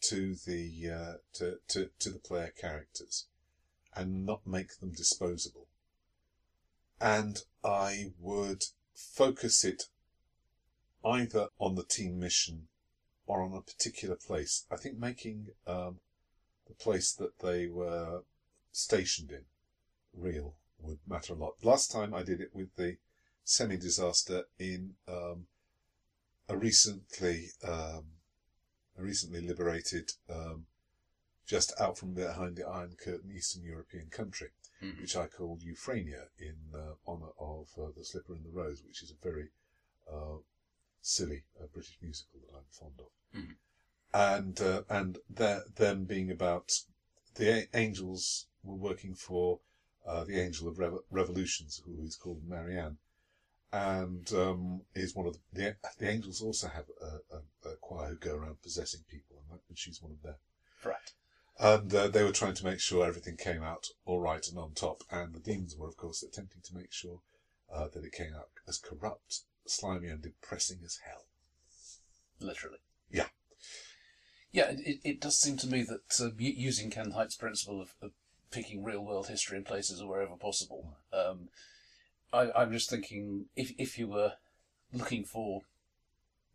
[0.00, 3.26] to the uh, to, to to the player characters,
[3.94, 5.68] and not make them disposable.
[6.98, 9.84] And I would focus it
[11.04, 12.68] either on the team mission
[13.26, 14.64] or on a particular place.
[14.70, 16.00] I think making um,
[16.66, 18.22] the place that they were
[18.72, 19.44] stationed in
[20.14, 21.56] real would matter a lot.
[21.62, 22.96] Last time I did it with the
[23.44, 25.46] semi-disaster in um,
[26.48, 28.04] a recently um,
[28.98, 30.66] a recently liberated um,
[31.46, 34.50] just out from behind the Iron Curtain Eastern European country,
[34.82, 35.00] Mhm.
[35.00, 39.02] which I called Euphrania in uh, honour of uh, The Slipper and the Rose, which
[39.02, 39.48] is a very
[40.10, 40.38] uh,
[41.00, 43.10] silly uh, British musical that I'm fond of.
[43.40, 43.56] Mhm.
[44.14, 46.80] And uh, and their, them being about
[47.34, 49.60] the a- angels were working for
[50.06, 52.98] uh, the Angel of Revo- Revolutions, who is called Marianne,
[53.72, 58.08] and um, is one of the, the the angels also have a, a, a choir
[58.08, 60.36] who go around possessing people, and, that, and she's one of them.
[60.84, 61.12] Right.
[61.58, 64.72] And uh, they were trying to make sure everything came out all right and on
[64.72, 67.20] top, and the demons were, of course, attempting to make sure
[67.72, 71.24] uh, that it came out as corrupt, slimy, and depressing as hell.
[72.40, 72.78] Literally.
[73.10, 73.26] Yeah.
[74.52, 78.12] Yeah, it, it, does seem to me that uh, using Ken Hite's principle of, of
[78.50, 81.48] picking real world history in places wherever possible, um,
[82.32, 84.32] I, I'm just thinking if, if you were
[84.92, 85.62] looking for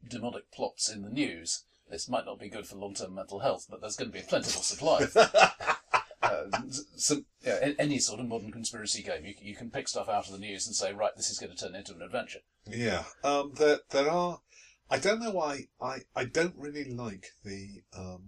[0.07, 3.67] demonic plots in the news, this might not be good for long term mental health,
[3.69, 5.05] but there's going to be a plentiful supply.
[6.22, 6.43] uh,
[6.95, 10.32] some, yeah, any sort of modern conspiracy game, you, you can pick stuff out of
[10.32, 12.39] the news and say, right, this is going to turn into an adventure.
[12.67, 14.39] Yeah, um, there there are.
[14.89, 18.24] I don't know why I, I don't really like the um,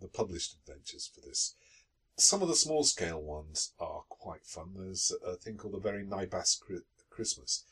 [0.00, 1.54] the published adventures for this.
[2.18, 4.74] Some of the small scale ones are quite fun.
[4.76, 6.60] There's a thing called the Very Nybbas
[7.10, 7.64] Christmas,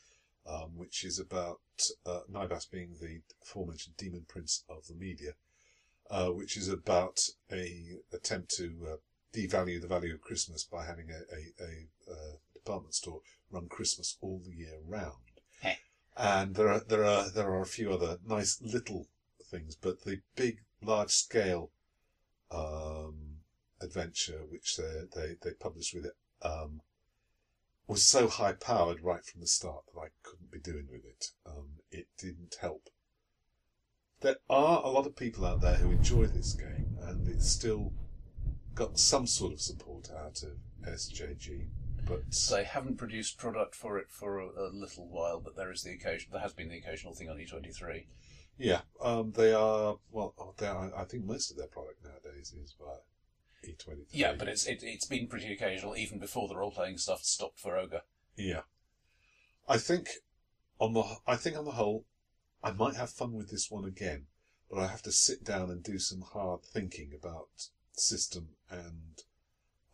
[0.45, 1.59] um, which is about
[2.05, 5.33] uh, Nybbas being the aforementioned demon prince of the media,
[6.09, 7.19] uh, which is about
[7.51, 8.95] a attempt to uh,
[9.33, 13.21] devalue the value of Christmas by having a, a, a, uh department store
[13.51, 15.27] run Christmas all the year round
[16.17, 19.07] and there are there are there are a few other nice little
[19.49, 21.69] things, but the big, large scale
[22.51, 23.36] um,
[23.81, 26.81] adventure which they they they published with it um,
[27.87, 31.31] was so high powered right from the start that I couldn't be doing with it.
[31.45, 32.89] Um, it didn't help.
[34.19, 37.93] There are a lot of people out there who enjoy this game, and it's still
[38.75, 41.67] got some sort of support out of SJG.
[42.05, 45.83] But They haven't produced product for it for a, a little while, but there is
[45.83, 46.29] the occasion.
[46.31, 48.05] There has been the occasional thing on E23.
[48.57, 49.97] Yeah, um, they are.
[50.11, 52.97] Well, they are, I think most of their product nowadays is via
[53.65, 54.05] E23.
[54.11, 57.59] Yeah, but it's it, it's been pretty occasional even before the role playing stuff stopped
[57.59, 58.01] for Ogre.
[58.35, 58.61] yeah.
[59.69, 60.07] I think
[60.79, 62.05] on the I think on the whole,
[62.63, 64.27] I might have fun with this one again,
[64.69, 67.49] but I have to sit down and do some hard thinking about
[67.91, 69.23] system and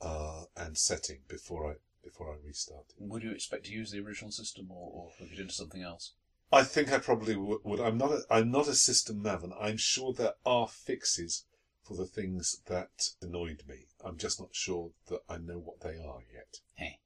[0.02, 2.96] uh, and setting before I before I restart it.
[3.00, 6.12] Would you expect to use the original system or, or hook it into something else?
[6.52, 7.80] I think I probably w- would.
[7.80, 8.12] I'm not.
[8.12, 9.54] A, I'm not a system maven.
[9.60, 11.46] I'm sure there are fixes
[11.84, 13.88] for the things that annoyed me.
[14.04, 16.60] I'm just not sure that I know what they are yet.
[16.76, 17.00] Hey.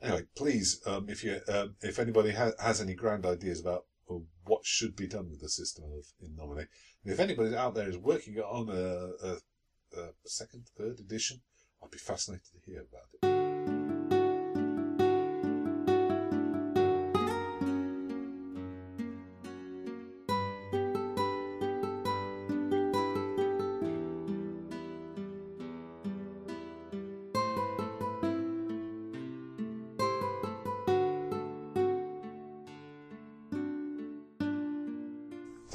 [0.00, 4.14] Anyway, please, um, if you, um, if anybody ha- has any grand ideas about uh,
[4.44, 6.68] what should be done with the system of In Nomine,
[7.04, 11.40] and if anybody out there is working on a, a, a second, third edition,
[11.82, 13.37] I'd be fascinated to hear about it.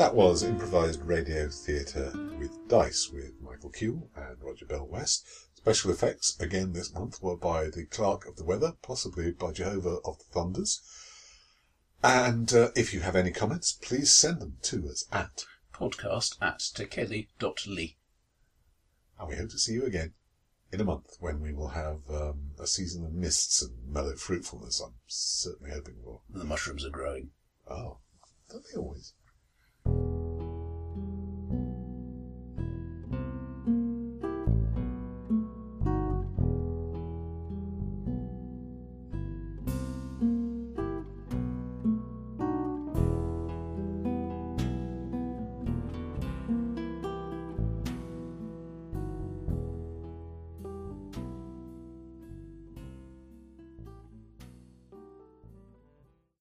[0.04, 5.26] That was improvised radio theatre with Dice with Michael Cule and Roger Bell West.
[5.56, 10.00] Special effects again this month were by the Clerk of the Weather, possibly by Jehovah
[10.04, 10.82] of the Thunders.
[12.04, 16.60] And uh, if you have any comments, please send them to us at, Podcast at
[16.60, 17.96] tekeli.ly.
[19.18, 20.16] and we hope to see you again
[20.74, 24.82] in a month when we will have um, a season of mists and mellow fruitfulness.
[24.82, 26.20] I'm certainly hoping for.
[26.30, 27.30] The mushrooms are growing.
[27.70, 28.00] Oh,
[28.50, 29.14] don't they always?